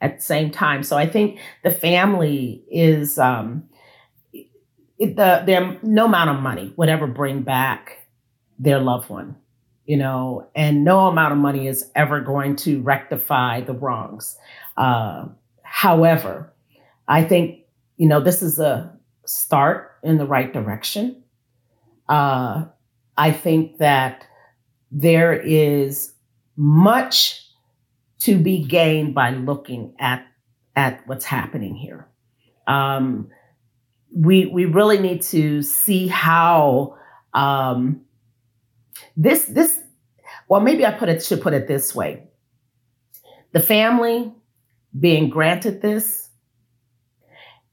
[0.00, 0.82] at the same time.
[0.82, 3.68] So I think the family is um,
[4.98, 7.97] the the no amount of money would ever bring back
[8.58, 9.36] their loved one,
[9.86, 14.36] you know, and no amount of money is ever going to rectify the wrongs.
[14.76, 15.26] Uh,
[15.62, 16.52] however,
[17.06, 17.60] I think,
[17.96, 21.22] you know, this is a start in the right direction.
[22.08, 22.66] Uh,
[23.16, 24.26] I think that
[24.90, 26.14] there is
[26.56, 27.44] much
[28.20, 30.24] to be gained by looking at
[30.74, 32.08] at what's happening here.
[32.66, 33.30] Um,
[34.14, 36.96] we we really need to see how
[37.34, 38.02] um,
[39.16, 39.80] this this
[40.48, 42.24] well maybe I put it should put it this way.
[43.52, 44.32] The family
[44.98, 46.28] being granted this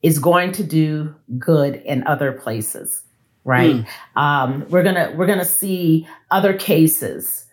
[0.02, 3.02] is going to do good in other places,
[3.44, 3.76] right?
[3.76, 3.88] Mm.
[4.22, 7.46] Um, we're gonna we're gonna see other cases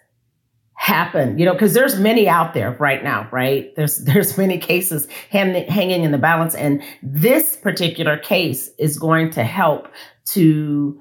[0.83, 3.75] happen, you know, because there's many out there right now, right?
[3.77, 9.31] There's there's many cases hang, hanging in the balance, and this particular case is going
[9.31, 9.89] to help
[10.27, 11.01] to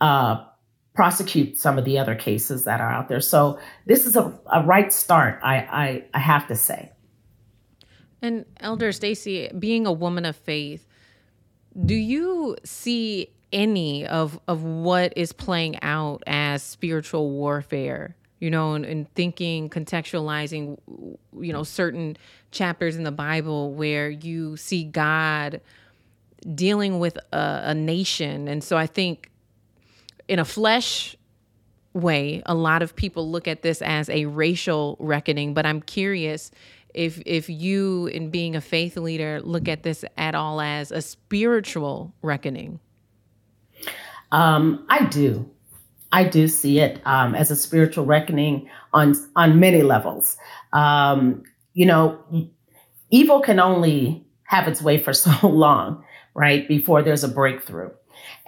[0.00, 0.44] uh,
[0.98, 3.20] prosecute some of the other cases that are out there.
[3.20, 6.90] So this is a, a right start, I, I, I have to say.
[8.20, 10.88] And Elder Stacy, being a woman of faith,
[11.86, 18.16] do you see any of of what is playing out as spiritual warfare?
[18.40, 20.78] You know, and, thinking, contextualizing,
[21.40, 22.16] you know, certain
[22.50, 25.60] chapters in the Bible where you see God
[26.56, 29.30] dealing with a, a nation, and so I think
[30.28, 31.16] in a flesh
[31.94, 36.50] way, a lot of people look at this as a racial reckoning, but I'm curious
[36.94, 41.02] if if you in being a faith leader look at this at all as a
[41.02, 42.80] spiritual reckoning.
[44.32, 45.50] Um, I do.
[46.12, 50.36] I do see it um, as a spiritual reckoning on on many levels.
[50.72, 51.42] Um,
[51.74, 52.18] you know,
[53.10, 56.66] evil can only have its way for so long, right?
[56.66, 57.90] Before there's a breakthrough.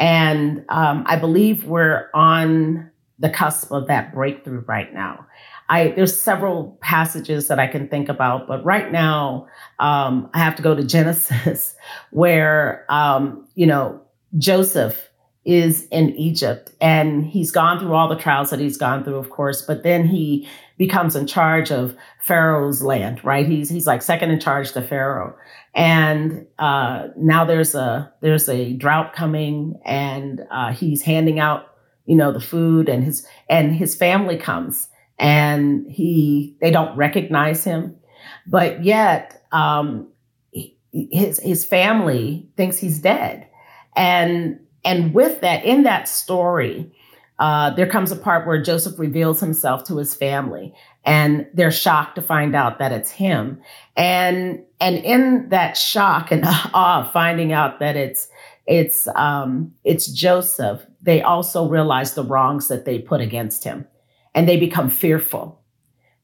[0.01, 5.27] And um, I believe we're on the cusp of that breakthrough right now.
[5.69, 9.47] I, there's several passages that I can think about, but right now
[9.79, 11.77] um, I have to go to Genesis,
[12.11, 14.01] where um, you know
[14.39, 15.11] Joseph
[15.45, 19.31] is in Egypt and he's gone through all the trials that he's gone through, of
[19.31, 20.47] course, but then he
[20.77, 23.47] becomes in charge of Pharaoh's land, right?
[23.47, 25.37] He's he's like second in charge to Pharaoh,
[25.75, 31.67] and uh, now there's a there's a drought coming, and uh, he's handing out
[32.07, 34.89] you know the food, and his and his family comes
[35.21, 37.95] and he they don't recognize him,
[38.47, 40.09] but yet um,
[40.93, 43.47] his his family thinks he's dead,
[43.95, 46.93] and and with that in that story.
[47.39, 50.75] Uh, there comes a part where Joseph reveals himself to his family,
[51.05, 53.61] and they're shocked to find out that it's him.
[53.97, 56.45] And and in that shock and
[56.75, 58.29] awe, finding out that it's
[58.67, 63.87] it's um, it's Joseph, they also realize the wrongs that they put against him,
[64.35, 65.59] and they become fearful.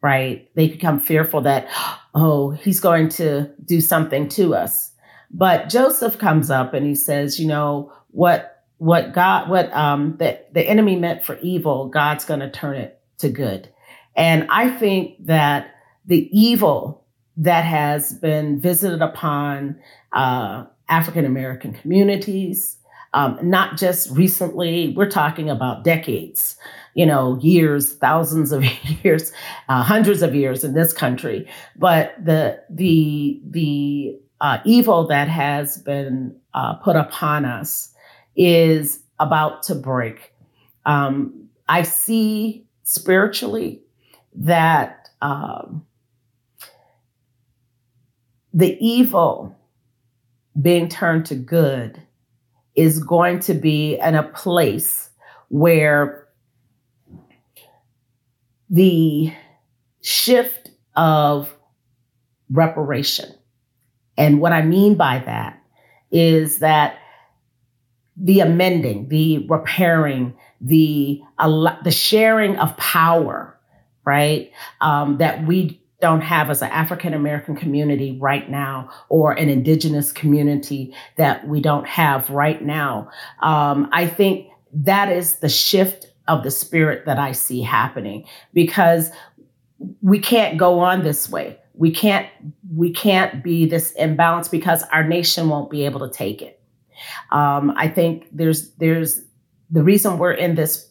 [0.03, 0.49] Right?
[0.55, 1.68] They become fearful that
[2.14, 4.93] oh, he's going to do something to us.
[5.31, 10.39] But Joseph comes up and he says, you know what what God, what um, the,
[10.53, 13.68] the enemy meant for evil, God's going to turn it to good.
[14.17, 15.75] And I think that
[16.07, 17.05] the evil
[17.37, 19.79] that has been visited upon
[20.12, 22.79] uh, African American communities,
[23.12, 26.57] um, not just recently, we're talking about decades,
[26.95, 28.64] you know, years, thousands of
[29.05, 29.33] years,
[29.69, 31.49] uh, hundreds of years in this country.
[31.77, 37.93] But the the the uh, evil that has been uh, put upon us
[38.35, 40.33] is about to break.
[40.85, 43.83] Um, I see spiritually
[44.37, 45.87] that um,
[48.53, 49.57] the evil
[50.61, 52.01] being turned to good
[52.74, 55.11] is going to be in a place
[55.49, 56.26] where
[58.68, 59.32] the
[60.03, 61.55] shift of
[62.51, 63.34] reparation.
[64.16, 65.62] And what I mean by that
[66.11, 66.99] is that
[68.16, 73.56] the amending, the repairing, the the sharing of power,
[74.07, 74.51] right?
[74.81, 80.13] Um, that we don't have as an African American community right now, or an indigenous
[80.13, 83.11] community that we don't have right now.
[83.41, 89.11] Um, I think that is the shift of the spirit that I see happening because
[90.03, 91.59] we can't go on this way.
[91.75, 92.29] We can't
[92.75, 96.61] we can't be this imbalance because our nation won't be able to take it.
[97.31, 99.23] Um, I think there's there's
[99.71, 100.91] the reason we're in this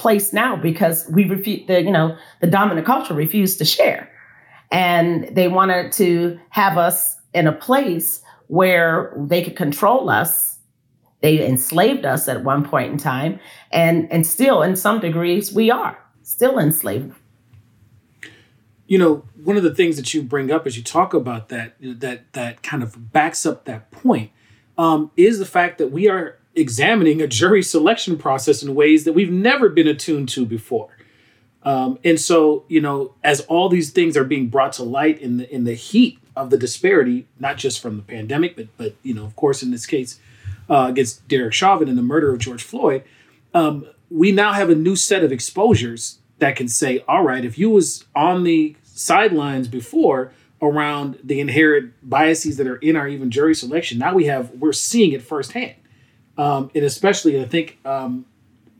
[0.00, 4.10] place now because we refuse the you know the dominant culture refused to share,
[4.72, 10.58] and they wanted to have us in a place where they could control us.
[11.20, 13.38] They enslaved us at one point in time,
[13.70, 17.14] and and still in some degrees we are still enslaved
[18.90, 21.76] you know one of the things that you bring up as you talk about that
[21.80, 24.30] that that kind of backs up that point
[24.76, 29.12] um, is the fact that we are examining a jury selection process in ways that
[29.12, 30.96] we've never been attuned to before.
[31.62, 35.36] Um, and so, you know, as all these things are being brought to light in
[35.36, 39.14] the in the heat of the disparity, not just from the pandemic, but but you
[39.14, 40.18] know, of course, in this case,
[40.70, 43.04] uh, against Derek Chauvin and the murder of George Floyd,
[43.52, 47.58] um, we now have a new set of exposures that can say, all right, if
[47.58, 50.32] you was on the sidelines before,
[50.62, 53.98] around the inherent biases that are in our even jury selection.
[53.98, 55.74] Now we have we're seeing it firsthand,
[56.38, 58.26] um, and especially I think um,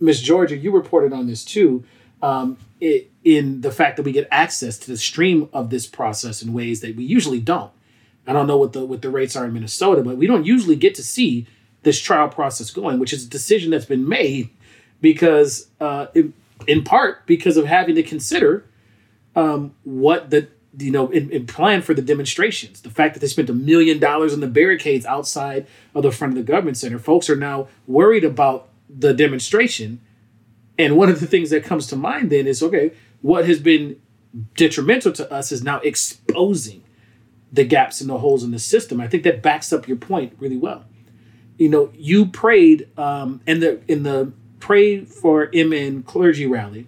[0.01, 1.85] Miss Georgia, you reported on this too.
[2.23, 6.43] Um, it, in the fact that we get access to the stream of this process
[6.43, 7.71] in ways that we usually don't.
[8.27, 10.77] I don't know what the what the rates are in Minnesota, but we don't usually
[10.77, 11.47] get to see
[11.83, 14.51] this trial process going, which is a decision that's been made
[15.01, 16.35] because, uh, in,
[16.67, 18.65] in part, because of having to consider
[19.35, 20.49] um, what the
[20.79, 22.81] you know, in, in plan for the demonstrations.
[22.81, 26.33] The fact that they spent a million dollars on the barricades outside of the front
[26.35, 30.01] of the government center, folks are now worried about the demonstration.
[30.79, 34.01] And one of the things that comes to mind then is okay, what has been
[34.55, 36.85] detrimental to us is now exposing
[37.53, 39.01] the gaps and the holes in the system.
[39.01, 40.85] I think that backs up your point really well.
[41.59, 46.87] You know, you prayed um, in the in the pray for MN clergy rally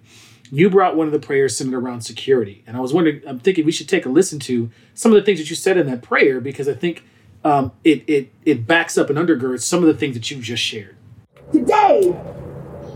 [0.53, 2.63] you brought one of the prayers centered around security.
[2.67, 5.23] And I was wondering, I'm thinking we should take a listen to some of the
[5.23, 7.03] things that you said in that prayer because I think
[7.43, 10.61] um, it, it, it backs up and undergirds some of the things that you just
[10.61, 10.95] shared.
[11.51, 12.15] Today,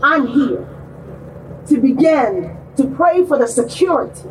[0.04, 0.68] I'm here
[1.66, 4.28] to begin to pray for the security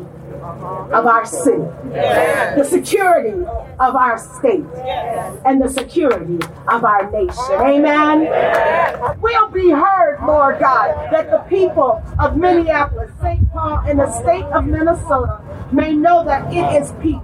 [0.48, 3.44] of our city, the security
[3.78, 4.64] of our state,
[5.44, 6.38] and the security
[6.68, 7.54] of our nation.
[7.60, 9.20] Amen.
[9.20, 13.50] We'll be heard, Lord God, that the people of Minneapolis, St.
[13.52, 15.40] Paul, and the state of Minnesota
[15.72, 17.20] may know that it is peace.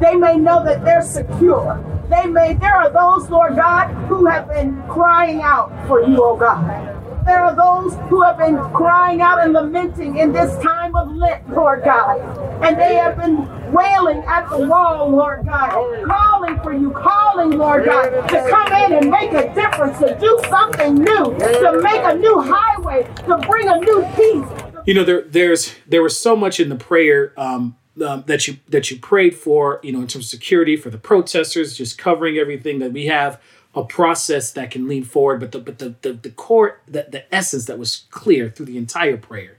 [0.00, 1.84] They may know that they're secure.
[2.08, 6.36] They may, there are those, Lord God, who have been crying out for you, oh
[6.36, 6.97] God
[7.28, 11.46] there are those who have been crying out and lamenting in this time of Lent,
[11.50, 12.18] Lord God.
[12.64, 13.36] And they have been
[13.70, 15.70] wailing at the wall, Lord God,
[16.06, 20.40] calling for you, calling, Lord God, to come in and make a difference, to do
[20.48, 25.20] something new, to make a new highway, to bring a new peace, you know, there
[25.20, 29.36] there's there was so much in the prayer um, um, that you that you prayed
[29.36, 33.04] for, you know, in terms of security for the protesters, just covering everything that we
[33.04, 33.38] have
[33.78, 35.40] a process that can lean forward.
[35.40, 38.76] But the but the the, the core the, the essence that was clear through the
[38.76, 39.58] entire prayer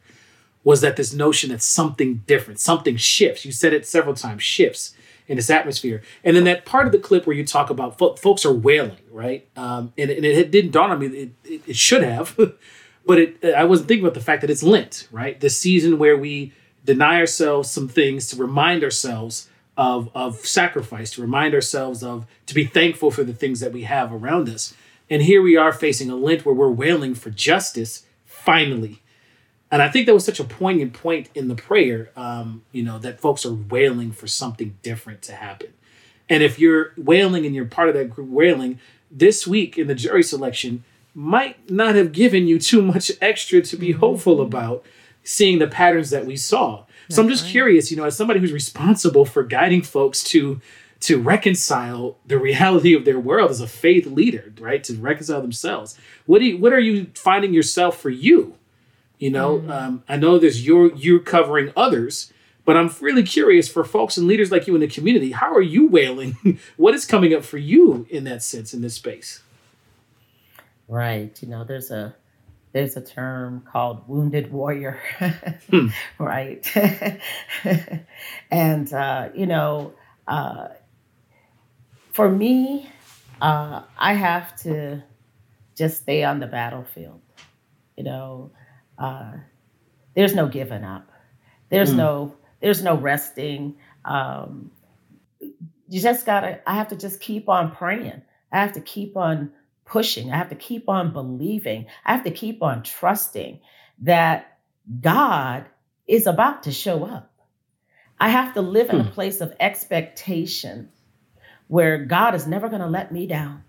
[0.64, 3.46] was that this notion that something different, something shifts.
[3.46, 4.94] You said it several times, shifts
[5.28, 6.02] in this atmosphere.
[6.24, 8.98] And then that part of the clip where you talk about fo- folks are wailing,
[9.12, 9.48] right?
[9.56, 11.06] Um, and, and it didn't dawn on me.
[11.06, 12.36] It, it, it should have,
[13.06, 15.40] but it, I wasn't thinking about the fact that it's Lent, right?
[15.40, 16.52] The season where we
[16.84, 19.48] deny ourselves some things to remind ourselves
[19.80, 23.84] of, of sacrifice, to remind ourselves of, to be thankful for the things that we
[23.84, 24.74] have around us.
[25.10, 29.02] And here we are facing a Lent where we're wailing for justice, finally.
[29.72, 33.00] And I think that was such a poignant point in the prayer, um, you know,
[33.00, 35.70] that folks are wailing for something different to happen.
[36.28, 39.96] And if you're wailing and you're part of that group wailing, this week in the
[39.96, 40.84] jury selection
[41.16, 44.84] might not have given you too much extra to be hopeful about
[45.24, 46.84] seeing the patterns that we saw.
[47.10, 47.52] So I'm just right.
[47.52, 50.62] curious, you know, as somebody who's responsible for guiding folks to
[51.02, 54.84] to reconcile the reality of their world as a faith leader, right?
[54.84, 55.98] To reconcile themselves.
[56.26, 58.56] What do you, what are you finding yourself for you?
[59.18, 59.70] You know, mm.
[59.70, 62.32] um, I know there's you're you're covering others,
[62.64, 65.32] but I'm really curious for folks and leaders like you in the community.
[65.32, 66.60] How are you wailing?
[66.78, 69.42] what is coming up for you in that sense in this space?
[70.88, 71.38] Right.
[71.42, 72.16] You know, there's a
[72.72, 75.00] there's a term called wounded warrior,
[75.70, 75.88] hmm.
[76.20, 76.66] right?
[78.52, 79.94] and uh, you know,
[80.28, 80.68] uh,
[82.14, 82.90] for me,
[83.42, 85.04] uh, I have to
[85.76, 87.22] just stay on the battlefield.
[87.98, 88.52] You know,
[88.98, 89.34] uh,
[90.14, 91.10] there's no giving up.
[91.70, 91.98] There's mm.
[91.98, 93.78] no there's no resting.
[94.06, 94.72] Um,
[95.40, 96.60] you just gotta.
[96.70, 98.22] I have to just keep on praying.
[98.52, 99.52] I have to keep on
[99.90, 100.32] pushing.
[100.32, 101.88] I have to keep on believing.
[102.06, 103.60] I have to keep on trusting
[104.04, 104.60] that
[105.02, 105.66] God
[106.08, 107.32] is about to show up.
[108.20, 109.12] I have to live in a hmm.
[109.12, 110.90] place of expectation
[111.68, 113.64] where God is never going to let me down,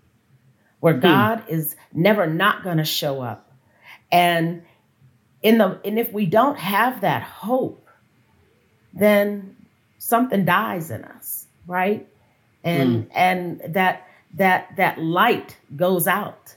[0.80, 1.00] where hmm.
[1.00, 3.52] God is never not going to show up.
[4.12, 4.62] And
[5.42, 7.88] in the and if we don't have that hope,
[8.92, 9.56] then
[9.98, 12.08] something dies in us, right?
[12.64, 13.10] And mm.
[13.14, 16.54] and that that that light goes out.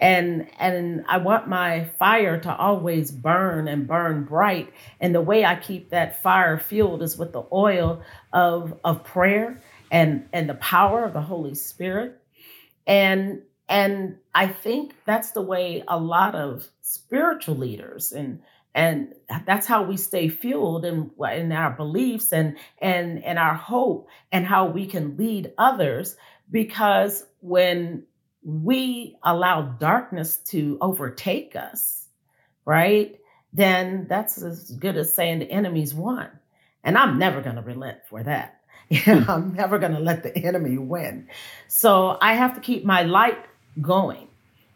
[0.00, 4.72] And and I want my fire to always burn and burn bright.
[5.00, 8.02] And the way I keep that fire fueled is with the oil
[8.32, 9.60] of of prayer
[9.90, 12.20] and and the power of the Holy Spirit.
[12.86, 18.42] And and I think that's the way a lot of spiritual leaders and
[18.74, 19.14] and
[19.46, 24.46] that's how we stay fueled in, in our beliefs and and and our hope and
[24.46, 26.16] how we can lead others
[26.52, 28.04] because when
[28.44, 32.06] we allow darkness to overtake us,
[32.64, 33.18] right?
[33.52, 36.28] Then that's as good as saying the enemy's won.
[36.84, 38.58] And I'm never going to relent for that.
[38.92, 39.24] Hmm.
[39.26, 41.26] I'm never going to let the enemy win.
[41.66, 43.38] So I have to keep my light
[43.80, 44.28] going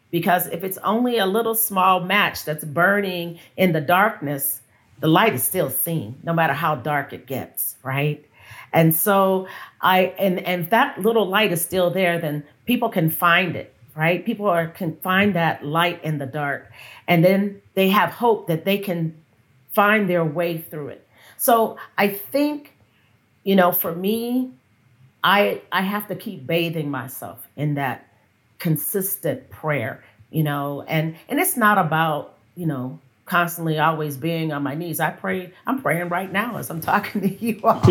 [0.09, 4.61] because if it's only a little small match that's burning in the darkness,
[4.99, 8.25] the light is still seen no matter how dark it gets, right?
[8.73, 9.47] And so
[9.81, 13.73] I and and if that little light is still there, then people can find it,
[13.95, 14.25] right?
[14.25, 16.71] People are can find that light in the dark.
[17.07, 19.15] And then they have hope that they can
[19.71, 21.07] find their way through it.
[21.37, 22.73] So I think,
[23.43, 24.51] you know, for me,
[25.23, 28.07] I I have to keep bathing myself in that
[28.59, 34.63] consistent prayer, you know, and and it's not about, you know, constantly always being on
[34.63, 34.99] my knees.
[34.99, 37.83] I pray, I'm praying right now as I'm talking to you all.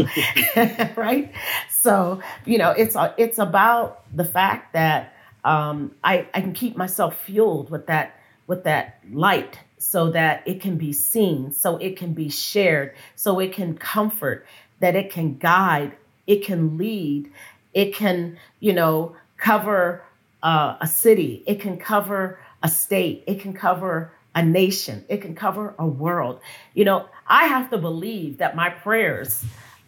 [0.97, 1.33] right?
[1.71, 5.15] So, you know, it's it's about the fact that
[5.45, 8.19] um, I, I can keep myself fueled with that
[8.49, 13.39] with that light so that it can be seen, so it can be shared, so
[13.39, 14.47] it can comfort,
[14.81, 15.93] that it can guide,
[16.27, 17.31] it can lead,
[17.75, 20.03] it can, you know, cover
[20.43, 25.35] uh, a city, it can cover a state, it can cover a nation, it can
[25.35, 26.41] cover a world.
[26.75, 29.43] You know, I have to believe that my prayers,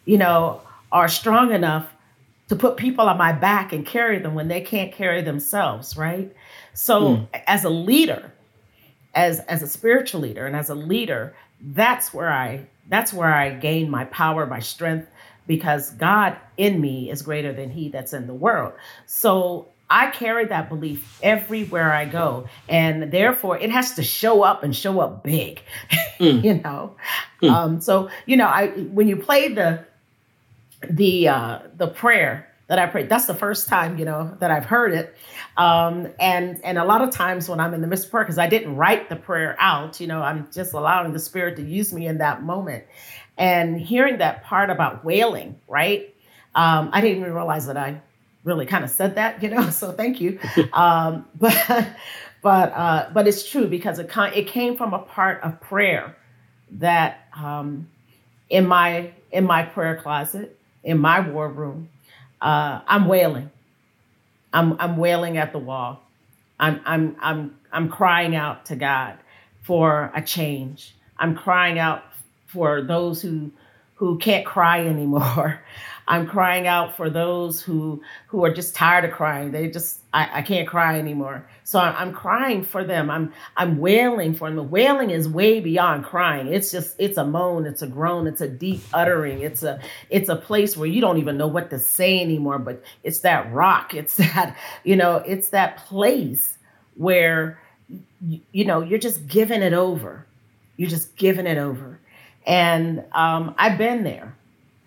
[0.05, 1.93] you know, are strong enough
[2.47, 6.35] to put people on my back and carry them when they can't carry themselves, right?
[6.73, 7.27] So mm.
[7.45, 8.33] as a leader,
[9.13, 13.51] as as a spiritual leader and as a leader, that's where I that's where I
[13.51, 15.07] gain my power, my strength
[15.45, 18.73] because God in me is greater than he that's in the world.
[19.05, 22.47] So I carry that belief everywhere I go.
[22.67, 25.61] And therefore, it has to show up and show up big,
[26.19, 26.43] mm.
[26.43, 26.95] you know?
[27.41, 27.49] Mm.
[27.51, 29.85] Um, so, you know, I when you play the,
[30.89, 33.09] the, uh, the prayer, that I prayed.
[33.09, 35.15] That's the first time, you know, that I've heard it.
[35.57, 38.37] Um, and and a lot of times when I'm in the midst of prayer, because
[38.37, 41.91] I didn't write the prayer out, you know, I'm just allowing the Spirit to use
[41.91, 42.85] me in that moment.
[43.39, 46.13] And hearing that part about wailing, right?
[46.53, 48.01] Um, I didn't even realize that I
[48.43, 49.69] really kind of said that, you know.
[49.71, 50.39] So thank you.
[50.73, 51.87] um, but
[52.41, 56.15] but uh, but it's true because it it came from a part of prayer
[56.71, 57.89] that um,
[58.49, 61.89] in my in my prayer closet in my war room,
[62.41, 63.51] uh, I'm wailing.
[64.53, 66.01] I'm I'm wailing at the wall.
[66.59, 69.17] I'm I'm I'm I'm crying out to God
[69.61, 70.95] for a change.
[71.17, 72.03] I'm crying out
[72.47, 73.51] for those who
[73.95, 75.61] who can't cry anymore.
[76.09, 79.51] I'm crying out for those who who are just tired of crying.
[79.51, 81.47] They just I, I can't cry anymore.
[81.63, 83.11] So I'm, crying for them.
[83.11, 84.55] I'm I'm wailing for them.
[84.55, 86.47] The wailing is way beyond crying.
[86.47, 89.41] It's just it's a moan, it's a groan, it's a deep uttering.
[89.41, 89.79] It's a
[90.09, 92.57] it's a place where you don't even know what to say anymore.
[92.57, 93.93] But it's that rock.
[93.93, 96.57] It's that you know it's that place
[96.95, 97.61] where
[98.27, 100.25] you, you know you're just giving it over.
[100.75, 101.99] You're just giving it over.
[102.47, 104.35] And um, I've been there.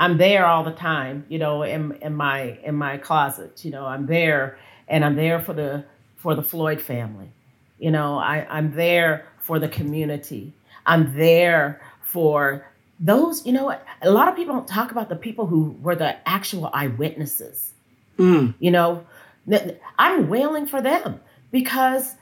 [0.01, 3.65] I'm there all the time, you know, in in my in my closet.
[3.65, 5.85] You know, I'm there and I'm there for the
[6.17, 7.31] for the Floyd family.
[7.79, 10.53] You know, I, I'm there for the community.
[10.87, 12.65] I'm there for
[13.01, 13.77] those, you know?
[14.03, 17.73] A lot of people don't talk about the people who were the actual eyewitnesses.
[18.19, 18.55] Mm.
[18.61, 19.05] You know,
[19.99, 21.21] I'm wailing for them
[21.51, 22.15] because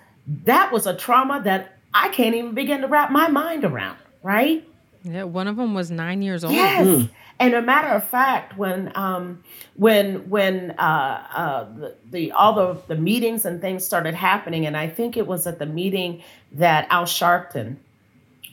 [0.44, 4.66] that was a trauma that I can't even begin to wrap my mind around, right?
[5.02, 6.54] Yeah, one of them was nine years old.
[6.54, 6.86] Yes.
[6.86, 7.10] Mm.
[7.40, 9.42] And a matter of fact, when um,
[9.76, 14.76] when when uh, uh, the, the, all the, the meetings and things started happening, and
[14.76, 16.22] I think it was at the meeting
[16.52, 17.76] that Al Sharpton,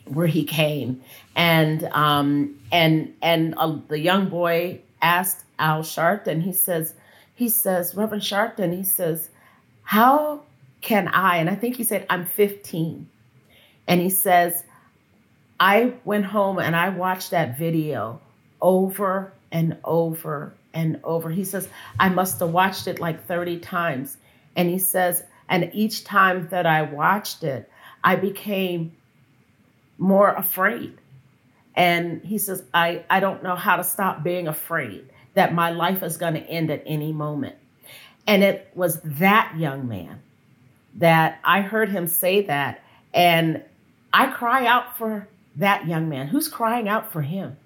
[0.06, 1.02] where he came,
[1.36, 6.40] and um, and and uh, the young boy asked Al Sharpton.
[6.40, 6.94] He says,
[7.34, 8.74] he says, Reverend Sharpton.
[8.74, 9.28] He says,
[9.82, 10.40] how
[10.80, 11.36] can I?
[11.36, 13.06] And I think he said, I'm 15,
[13.86, 14.64] and he says,
[15.60, 18.22] I went home and I watched that video
[18.60, 21.30] over and over and over.
[21.30, 24.16] He says, I must have watched it like 30 times.
[24.56, 27.70] And he says, and each time that I watched it,
[28.04, 28.92] I became
[29.98, 30.98] more afraid.
[31.74, 36.02] And he says, I, I don't know how to stop being afraid that my life
[36.02, 37.54] is going to end at any moment.
[38.26, 40.20] And it was that young man
[40.96, 42.82] that I heard him say that.
[43.14, 43.62] And
[44.12, 46.26] I cry out for that young man.
[46.26, 47.56] Who's crying out for him?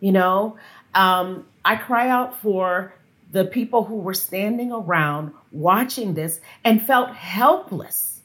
[0.00, 0.56] You know,
[0.94, 2.94] um, I cry out for
[3.32, 8.20] the people who were standing around watching this and felt helpless,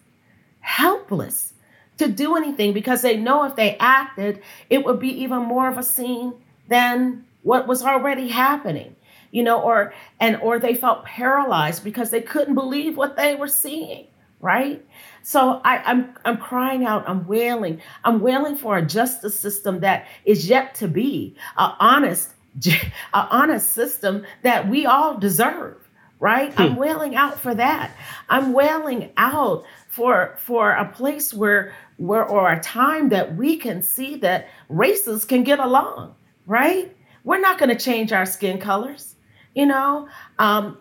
[0.59, 1.53] helpless
[1.97, 5.77] to do anything because they know if they acted, it would be even more of
[5.77, 6.33] a scene
[6.67, 8.95] than what was already happening
[9.31, 13.47] you know or and or they felt paralyzed because they couldn't believe what they were
[13.47, 14.05] seeing
[14.39, 14.85] right
[15.23, 20.07] so I, I'm I'm crying out, I'm wailing, I'm wailing for a justice system that
[20.25, 22.31] is yet to be a honest,
[22.65, 22.79] a
[23.13, 25.77] honest system that we all deserve.
[26.19, 26.53] Right?
[26.53, 26.61] Hmm.
[26.61, 27.91] I'm wailing out for that.
[28.29, 33.81] I'm wailing out for for a place where where or a time that we can
[33.81, 36.15] see that races can get along.
[36.45, 36.95] Right?
[37.23, 39.15] We're not going to change our skin colors.
[39.53, 40.07] You know,
[40.39, 40.77] um,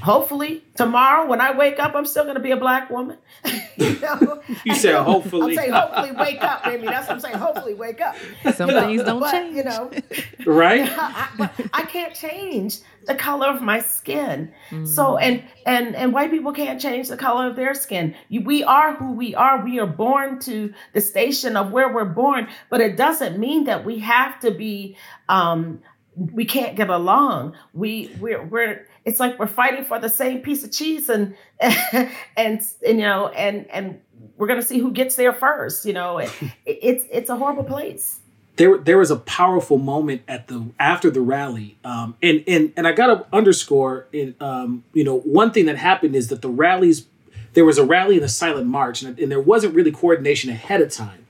[0.00, 3.18] hopefully tomorrow when I wake up, I'm still going to be a black woman.
[3.76, 4.42] you know?
[4.64, 5.52] you said hopefully.
[5.52, 6.86] I'm saying hopefully wake up, baby.
[6.86, 7.36] That's what I'm saying.
[7.36, 8.16] Hopefully wake up.
[8.54, 9.04] Some you things know?
[9.04, 9.56] don't but, change.
[9.56, 9.90] You know,
[10.46, 10.88] right?
[10.88, 14.52] I, I, can't change the color of my skin.
[14.70, 14.86] Mm.
[14.86, 18.14] So and and and white people can't change the color of their skin.
[18.30, 19.64] We are who we are.
[19.64, 23.84] We are born to the station of where we're born, but it doesn't mean that
[23.84, 24.96] we have to be.
[25.28, 25.82] Um,
[26.14, 27.54] we can't get along.
[27.72, 32.08] We we're we're it's like we're fighting for the same piece of cheese and and,
[32.36, 34.00] and you know and and
[34.36, 35.86] we're gonna see who gets there first.
[35.86, 36.30] You know, it,
[36.66, 38.20] it's it's a horrible place.
[38.56, 42.86] There, there was a powerful moment at the after the rally, um, and and and
[42.86, 47.06] I gotta underscore in Um, you know, one thing that happened is that the rallies,
[47.54, 50.80] there was a rally and a silent march, and, and there wasn't really coordination ahead
[50.80, 51.26] of time.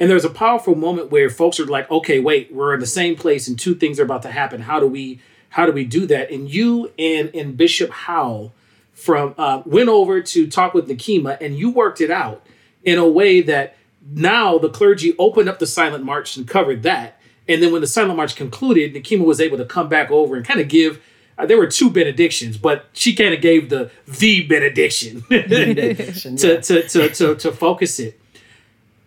[0.00, 3.14] And there's a powerful moment where folks are like, okay, wait, we're in the same
[3.14, 4.62] place, and two things are about to happen.
[4.62, 5.20] How do we
[5.54, 6.32] how do we do that?
[6.32, 8.52] And you and and Bishop Howell
[8.92, 12.44] from uh, went over to talk with Nekima, and you worked it out
[12.82, 17.20] in a way that now the clergy opened up the silent march and covered that.
[17.48, 20.44] And then when the silent march concluded, Nekima was able to come back over and
[20.44, 21.00] kind of give.
[21.38, 26.54] Uh, there were two benedictions, but she kind of gave the the benediction, benediction to,
[26.54, 26.60] yeah.
[26.60, 28.20] to, to, to, to focus it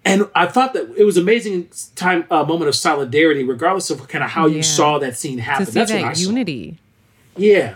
[0.08, 4.24] and I thought that it was amazing time uh, moment of solidarity, regardless of kind
[4.24, 4.58] of how yeah.
[4.58, 5.66] you saw that scene happen.
[5.66, 6.78] To see That's that unity.
[7.36, 7.76] Yeah,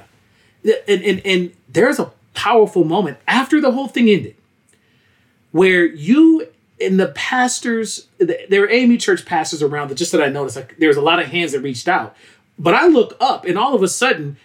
[0.63, 4.35] and, and and there's a powerful moment after the whole thing ended
[5.51, 6.47] where you
[6.79, 10.77] and the pastors there were AME church pastors around that just that i noticed like
[10.77, 12.15] there's a lot of hands that reached out
[12.57, 14.37] but i look up and all of a sudden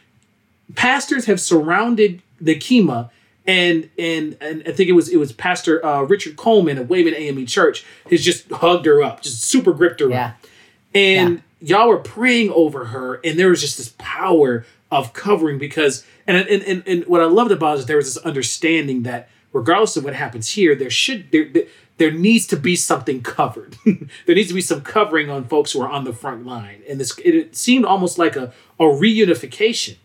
[0.75, 3.11] pastors have surrounded Nekima
[3.47, 7.15] and and and I think it was it was Pastor uh, Richard Coleman of Wayman
[7.15, 10.27] AME Church has just hugged her up, just super gripped her Yeah.
[10.27, 10.47] up,
[10.95, 16.05] and y'all were praying over her, and there was just this power of covering because
[16.27, 19.29] and and and, and what I loved about it is there was this understanding that
[19.53, 21.65] regardless of what happens here, there should there there,
[21.99, 23.77] there needs to be something covered.
[24.27, 27.01] there needs to be some covering on folks who are on the front line, and
[27.01, 29.97] this it, it seemed almost like a a reunification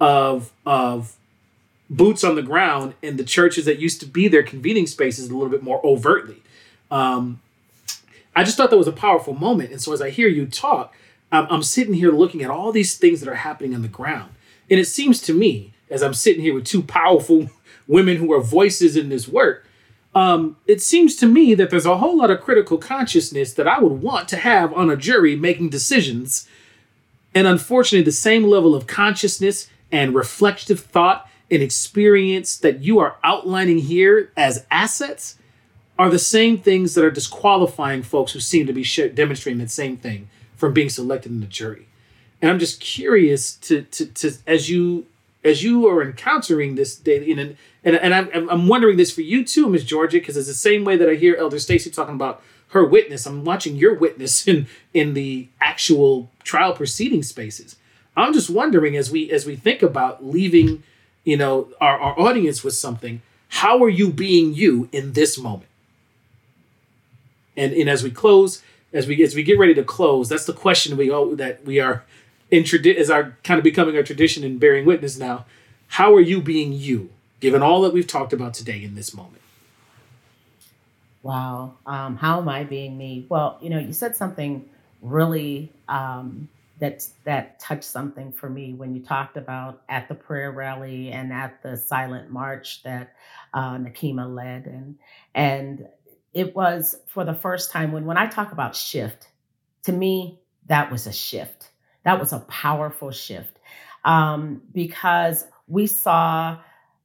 [0.00, 1.16] of of
[1.90, 5.32] boots on the ground in the churches that used to be their convening spaces a
[5.34, 6.42] little bit more overtly.
[6.90, 7.40] Um,
[8.36, 9.72] I just thought that was a powerful moment.
[9.72, 10.94] And so as I hear you talk,
[11.32, 14.32] I'm, I'm sitting here looking at all these things that are happening on the ground.
[14.70, 17.50] And it seems to me, as I'm sitting here with two powerful
[17.88, 19.64] women who are voices in this work,
[20.14, 23.78] um, it seems to me that there's a whole lot of critical consciousness that I
[23.78, 26.48] would want to have on a jury making decisions.
[27.34, 33.16] And unfortunately, the same level of consciousness and reflective thought and experience that you are
[33.24, 35.38] outlining here as assets
[35.98, 39.70] are the same things that are disqualifying folks who seem to be sh- demonstrating that
[39.70, 41.88] same thing from being selected in the jury.
[42.40, 45.06] And I'm just curious to, to, to as you
[45.44, 49.44] as you are encountering this daily, and and, and I'm, I'm wondering this for you
[49.44, 52.42] too, Miss Georgia, because it's the same way that I hear Elder Stacy talking about
[52.68, 53.26] her witness.
[53.26, 57.76] I'm watching your witness in in the actual trial proceeding spaces.
[58.16, 60.82] I'm just wondering as we as we think about leaving,
[61.28, 65.68] you know, our, our audience with something, how are you being you in this moment?
[67.54, 68.62] And and as we close,
[68.94, 71.80] as we as we get ready to close, that's the question we all that we
[71.80, 72.02] are
[72.50, 75.44] introdu- as our kind of becoming our tradition in bearing witness now.
[75.88, 77.10] How are you being you,
[77.40, 79.42] given all that we've talked about today in this moment?
[81.22, 81.74] Wow.
[81.84, 83.26] Um, how am I being me?
[83.28, 84.66] Well, you know, you said something
[85.02, 86.48] really um,
[86.80, 91.32] that that touched something for me when you talked about at the prayer rally and
[91.32, 93.14] at the silent march that
[93.54, 94.98] uh, Nekima led, and
[95.34, 95.88] and
[96.32, 99.28] it was for the first time when when I talk about shift,
[99.84, 101.70] to me that was a shift.
[102.04, 103.58] That was a powerful shift
[104.04, 106.58] um, because we saw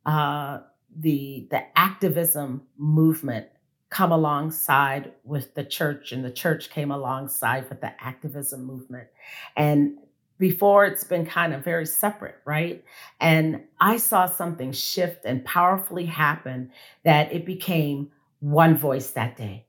[0.05, 0.59] uh,
[0.95, 3.47] the the activism movement
[3.93, 9.07] come alongside with the church and the church came alongside with the activism movement.
[9.55, 9.99] And
[10.39, 12.83] before it's been kind of very separate right?
[13.21, 16.71] And i saw something shift and powerfully happen
[17.03, 19.67] that it became one voice that day.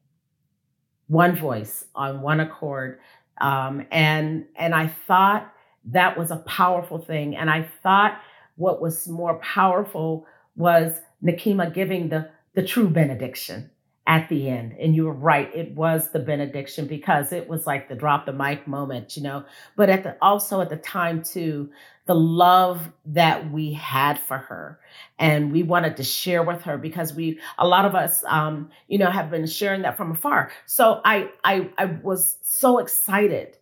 [1.06, 3.00] One voice on one accord.
[3.38, 5.52] Um, and and i thought
[5.84, 7.36] that was a powerful thing.
[7.36, 8.18] And i thought
[8.56, 13.70] what was more powerful was Nekima giving the the true benediction
[14.06, 14.74] at the end.
[14.78, 18.32] And you were right, it was the benediction because it was like the drop the
[18.32, 19.44] mic moment, you know.
[19.76, 21.70] But at the also at the time too,
[22.06, 24.78] the love that we had for her
[25.18, 28.98] and we wanted to share with her because we a lot of us um, you
[28.98, 30.52] know have been sharing that from afar.
[30.66, 33.56] So I I I was so excited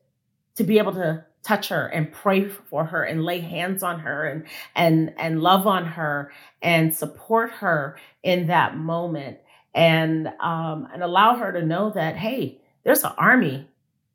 [0.57, 4.27] to be able to touch her and pray for her and lay hands on her
[4.27, 6.33] and and and love on her
[6.63, 9.39] and support her in that moment
[9.75, 13.69] and um, and allow her to know that hey, there's an army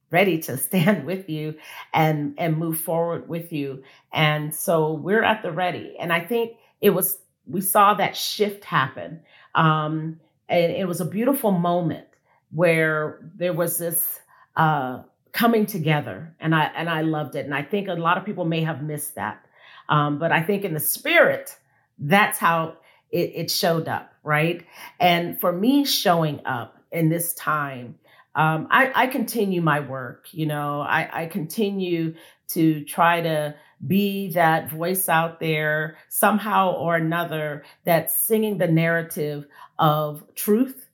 [0.10, 1.55] ready to stand with you
[1.93, 3.84] and and move forward with you.
[4.14, 5.95] And so we're at the ready.
[5.99, 9.22] And I think it was we saw that shift happen,
[9.55, 12.08] um, and it was a beautiful moment
[12.51, 14.20] where there was this.
[14.55, 15.03] Uh,
[15.34, 18.43] coming together and i and i loved it and i think a lot of people
[18.43, 19.45] may have missed that
[19.89, 21.55] um, but i think in the spirit
[21.99, 22.76] that's how
[23.12, 24.65] it, it showed up right?
[24.99, 27.95] And for me showing up in this time
[28.36, 30.82] um, I, I continue my work you know?
[30.82, 32.13] I, I continue
[32.49, 33.55] to try to
[33.86, 39.45] be that voice out there somehow or another that's singing the narrative
[39.78, 40.88] of truth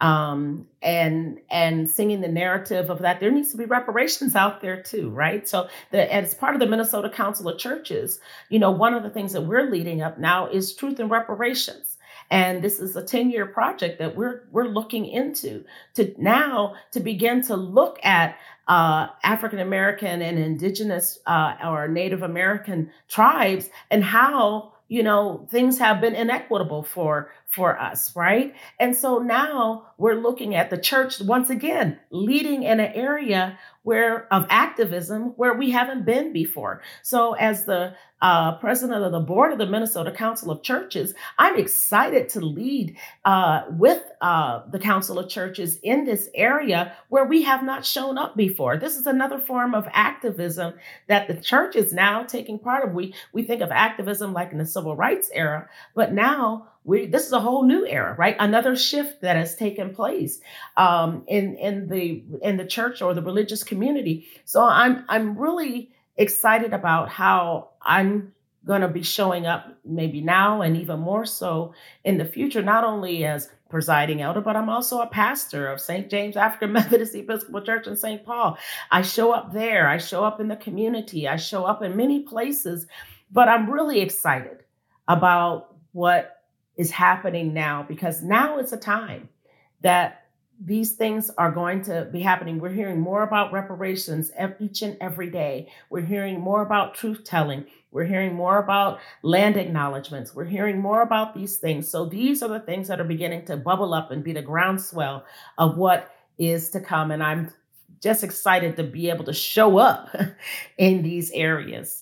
[0.00, 3.20] um, and and singing the narrative of that.
[3.20, 5.46] There needs to be reparations out there too right?
[5.48, 8.20] So the, as part of the minnesota council of churches.
[8.48, 11.98] You know one of the things that we're leading up now is truth and reparations
[12.30, 15.64] and this is a 10 year project that we're we're looking into
[15.94, 18.36] to now to begin to look at
[18.68, 25.78] uh, African American and indigenous uh, or Native American tribes and how you know things
[25.78, 28.54] have been inequitable for for us, right?
[28.80, 34.32] And so now we're looking at the church once again leading in an area where
[34.32, 36.80] of activism where we haven't been before.
[37.02, 41.58] So as the uh, president of the board of the Minnesota Council of Churches, I'm
[41.58, 47.42] excited to lead uh, with uh, the Council of Churches in this area where we
[47.42, 48.78] have not shown up before.
[48.78, 50.74] This is another form of activism
[51.08, 52.94] that the church is now taking part of.
[52.94, 57.26] We we think of activism like in the civil rights era, but now we this
[57.26, 58.36] is a whole new era, right?
[58.38, 60.40] Another shift that has taken place
[60.76, 64.26] um, in in the in the church or the religious community.
[64.44, 68.32] So I'm I'm really excited about how I'm
[68.64, 71.74] going to be showing up maybe now and even more so
[72.04, 76.08] in the future, not only as presiding elder, but I'm also a pastor of St.
[76.08, 78.24] James African Methodist Episcopal Church in St.
[78.24, 78.58] Paul.
[78.90, 82.20] I show up there, I show up in the community, I show up in many
[82.20, 82.86] places,
[83.32, 84.58] but I'm really excited
[85.08, 86.41] about what
[86.76, 89.28] is happening now because now is a time
[89.82, 90.22] that
[90.64, 92.60] these things are going to be happening.
[92.60, 95.68] We're hearing more about reparations each and every day.
[95.90, 97.66] We're hearing more about truth telling.
[97.90, 100.34] We're hearing more about land acknowledgments.
[100.34, 101.88] We're hearing more about these things.
[101.88, 105.24] So these are the things that are beginning to bubble up and be the groundswell
[105.58, 107.10] of what is to come.
[107.10, 107.52] And I'm
[108.00, 110.14] just excited to be able to show up
[110.78, 112.01] in these areas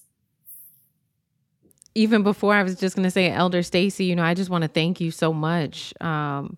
[1.95, 4.63] even before I was just going to say, Elder Stacy, you know, I just want
[4.63, 6.57] to thank you so much um,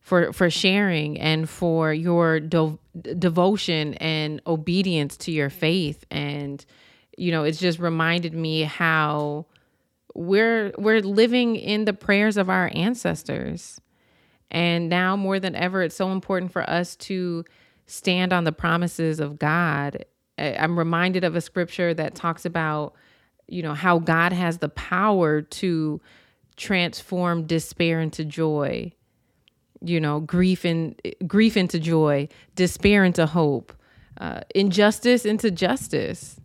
[0.00, 2.78] for for sharing and for your do-
[3.18, 6.04] devotion and obedience to your faith.
[6.10, 6.64] And
[7.18, 9.46] you know, it's just reminded me how
[10.14, 13.80] we're we're living in the prayers of our ancestors.
[14.50, 17.44] And now more than ever, it's so important for us to
[17.86, 20.04] stand on the promises of God.
[20.38, 22.94] I'm reminded of a scripture that talks about
[23.48, 26.00] you know, how God has the power to
[26.56, 28.92] transform despair into joy,
[29.80, 33.72] you know, grief and grief into joy, despair into hope,
[34.20, 36.40] uh, injustice into justice.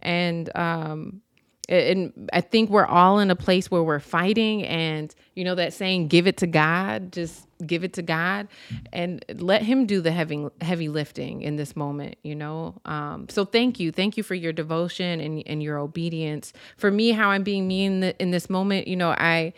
[0.00, 1.22] And um,
[1.68, 5.72] and I think we're all in a place where we're fighting and you know that
[5.72, 8.48] saying give it to God just give it to God
[8.92, 12.80] and let him do the heavy heavy lifting in this moment you know?
[12.84, 13.92] Um, so thank you.
[13.92, 16.52] Thank you for your devotion and, and your obedience.
[16.76, 19.52] For me how I'm being me in, in this moment you know I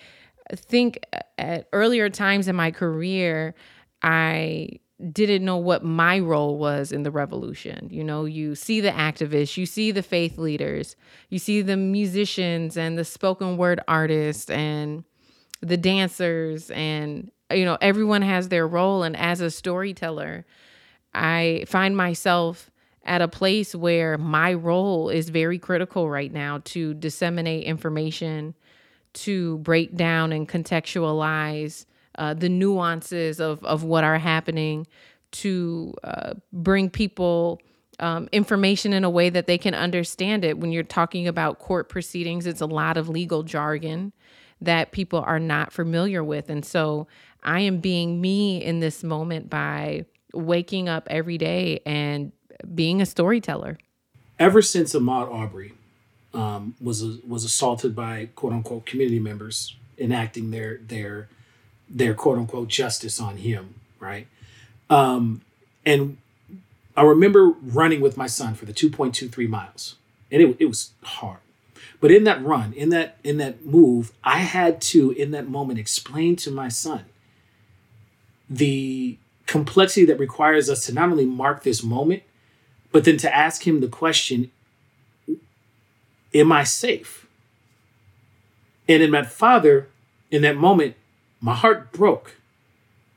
[0.54, 0.98] think
[1.38, 3.54] at earlier times in my career
[4.02, 4.80] I
[5.12, 7.88] didn't know what my role was in the revolution.
[7.90, 10.96] You know, you see the activists, you see the faith leaders,
[11.28, 15.04] you see the musicians and the spoken word artists and
[15.60, 20.46] the dancers and you know, everyone has their role and as a storyteller,
[21.12, 22.70] I find myself
[23.04, 28.54] at a place where my role is very critical right now to disseminate information,
[29.12, 31.84] to break down and contextualize
[32.16, 34.86] uh, the nuances of, of what are happening
[35.32, 37.60] to uh, bring people
[38.00, 40.58] um, information in a way that they can understand it.
[40.58, 44.12] When you're talking about court proceedings, it's a lot of legal jargon
[44.60, 46.50] that people are not familiar with.
[46.50, 47.06] And so
[47.42, 52.32] I am being me in this moment by waking up every day and
[52.74, 53.78] being a storyteller.
[54.38, 55.74] Ever since Ahmaud Arbery
[56.32, 61.28] um, was was assaulted by quote unquote community members enacting their their
[61.94, 64.26] their quote unquote justice on him, right?
[64.90, 65.40] Um,
[65.86, 66.18] and
[66.96, 69.94] I remember running with my son for the 2.23 miles,
[70.30, 71.38] and it, it was hard.
[72.00, 75.78] But in that run, in that in that move, I had to in that moment
[75.78, 77.04] explain to my son
[78.50, 79.16] the
[79.46, 82.22] complexity that requires us to not only mark this moment,
[82.92, 84.50] but then to ask him the question,
[86.34, 87.26] am I safe?
[88.86, 89.88] And in that father,
[90.30, 90.96] in that moment,
[91.44, 92.36] my heart broke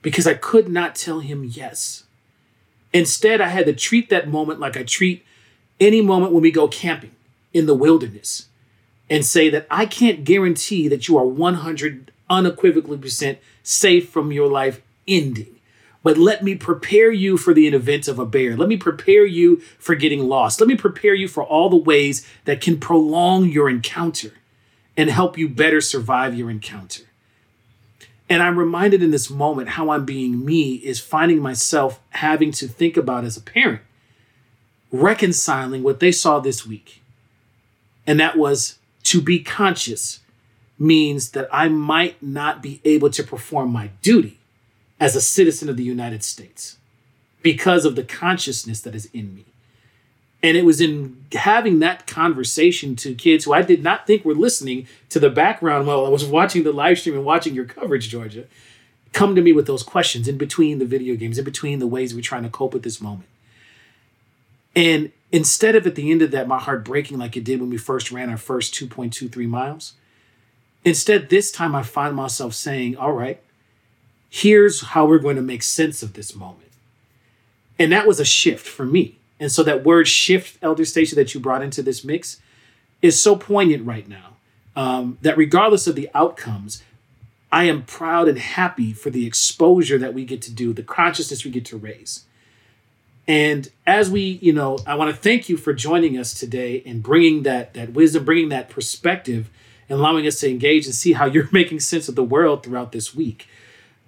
[0.02, 2.04] because I could not tell him yes.
[2.92, 5.26] Instead, I had to treat that moment like I treat
[5.80, 7.16] any moment when we go camping
[7.54, 8.50] in the wilderness
[9.10, 14.52] and say that I can't guarantee that you are 100 unequivocally percent safe from your
[14.52, 15.56] life ending.
[16.04, 18.58] But let me prepare you for the event of a bear.
[18.58, 20.60] Let me prepare you for getting lost.
[20.60, 24.34] Let me prepare you for all the ways that can prolong your encounter
[24.98, 27.07] and help you better survive your encounter.
[28.30, 32.68] And I'm reminded in this moment how I'm being me is finding myself having to
[32.68, 33.82] think about as a parent,
[34.92, 37.02] reconciling what they saw this week.
[38.06, 40.20] And that was to be conscious
[40.78, 44.40] means that I might not be able to perform my duty
[45.00, 46.78] as a citizen of the United States
[47.42, 49.46] because of the consciousness that is in me.
[50.44, 54.36] And it was in having that conversation to kids who I did not think were
[54.36, 58.10] listening to the background while I was watching the live stream and watching your coverage,
[58.10, 58.46] Georgia,
[59.14, 62.14] come to me with those questions in between the video games, in between the ways
[62.14, 63.28] we're trying to cope with this moment.
[64.76, 67.72] And instead of at the end of that, my heart breaking like it did when
[67.72, 69.94] we first ran our first 2.23 miles,
[70.86, 73.42] instead, this time I find myself saying, all right,
[74.30, 76.72] here's how we're going to make sense of this moment.
[77.80, 79.17] And that was a shift for me.
[79.40, 82.42] And so that word shift, Elder Stacy, that you brought into this mix
[83.02, 84.38] is so poignant right now.
[84.76, 86.84] Um, that regardless of the outcomes,
[87.52, 91.46] I am proud and happy for the exposure that we get to do, the consciousness
[91.46, 92.26] we get to raise.
[93.28, 97.04] And as we, you know, I want to thank you for joining us today and
[97.04, 99.50] bringing that that wisdom, bringing that perspective,
[99.90, 102.92] and allowing us to engage and see how you're making sense of the world throughout
[102.92, 103.48] this week.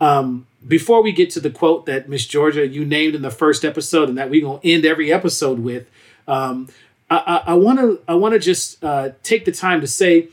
[0.02, 3.64] Um, before we get to the quote that Miss Georgia you named in the first
[3.64, 5.89] episode, and that we're gonna end every episode with,
[6.28, 6.68] um,
[7.12, 10.28] I want to I want to just uh, take the time to say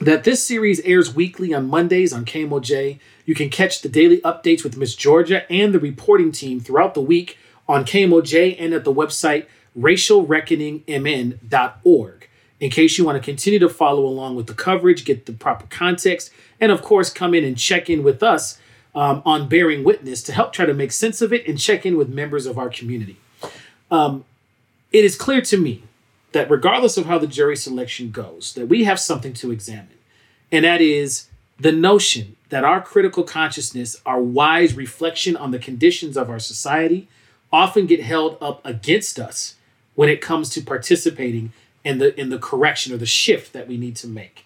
[0.00, 3.00] that this series airs weekly on Mondays on KMOJ.
[3.26, 7.00] You can catch the daily updates with Miss Georgia and the reporting team throughout the
[7.00, 7.36] week
[7.68, 9.46] on KMOJ and at the website
[9.78, 12.28] racialreckoningmn.org.
[12.60, 15.66] In case you want to continue to follow along with the coverage, get the proper
[15.68, 16.30] context,
[16.60, 18.58] and of course, come in and check in with us
[18.98, 21.96] um, on Bearing Witness to help try to make sense of it and check in
[21.96, 23.16] with members of our community.
[23.92, 24.24] Um,
[24.90, 25.84] it is clear to me
[26.32, 29.98] that regardless of how the jury selection goes, that we have something to examine,
[30.50, 31.28] and that is
[31.60, 37.06] the notion that our critical consciousness, our wise reflection on the conditions of our society,
[37.52, 39.54] often get held up against us
[39.94, 41.52] when it comes to participating
[41.84, 44.44] in the in the correction or the shift that we need to make.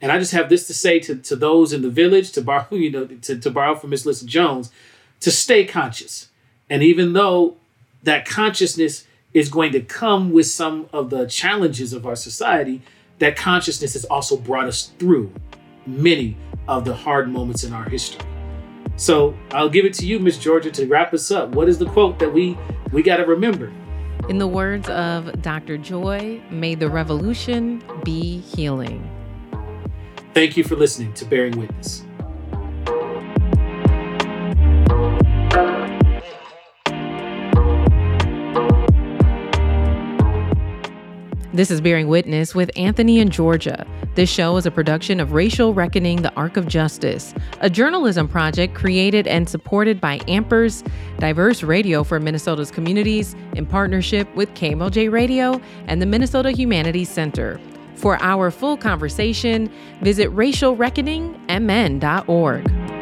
[0.00, 2.66] And I just have this to say to, to those in the village, to borrow,
[2.70, 4.70] you know, to, to borrow from Miss Lisa Jones,
[5.20, 6.28] to stay conscious.
[6.70, 7.56] And even though
[8.02, 12.82] that consciousness is going to come with some of the challenges of our society,
[13.18, 15.32] that consciousness has also brought us through
[15.86, 16.36] many
[16.68, 18.24] of the hard moments in our history.
[18.96, 21.50] So I'll give it to you, Miss Georgia, to wrap us up.
[21.50, 22.58] What is the quote that we
[22.92, 23.72] we got to remember?
[24.28, 25.78] In the words of Dr.
[25.78, 29.08] Joy, may the revolution be healing.
[30.34, 32.04] Thank you for listening to Bearing Witness.
[41.52, 43.84] This is Bearing Witness with Anthony and Georgia.
[44.14, 48.74] This show is a production of Racial Reckoning The Arc of Justice, a journalism project
[48.74, 55.60] created and supported by Ampers, diverse radio for Minnesota's communities, in partnership with KMOJ Radio
[55.88, 57.58] and the Minnesota Humanities Center.
[57.98, 59.72] For our full conversation,
[60.02, 62.97] visit racialreckoningmn.org.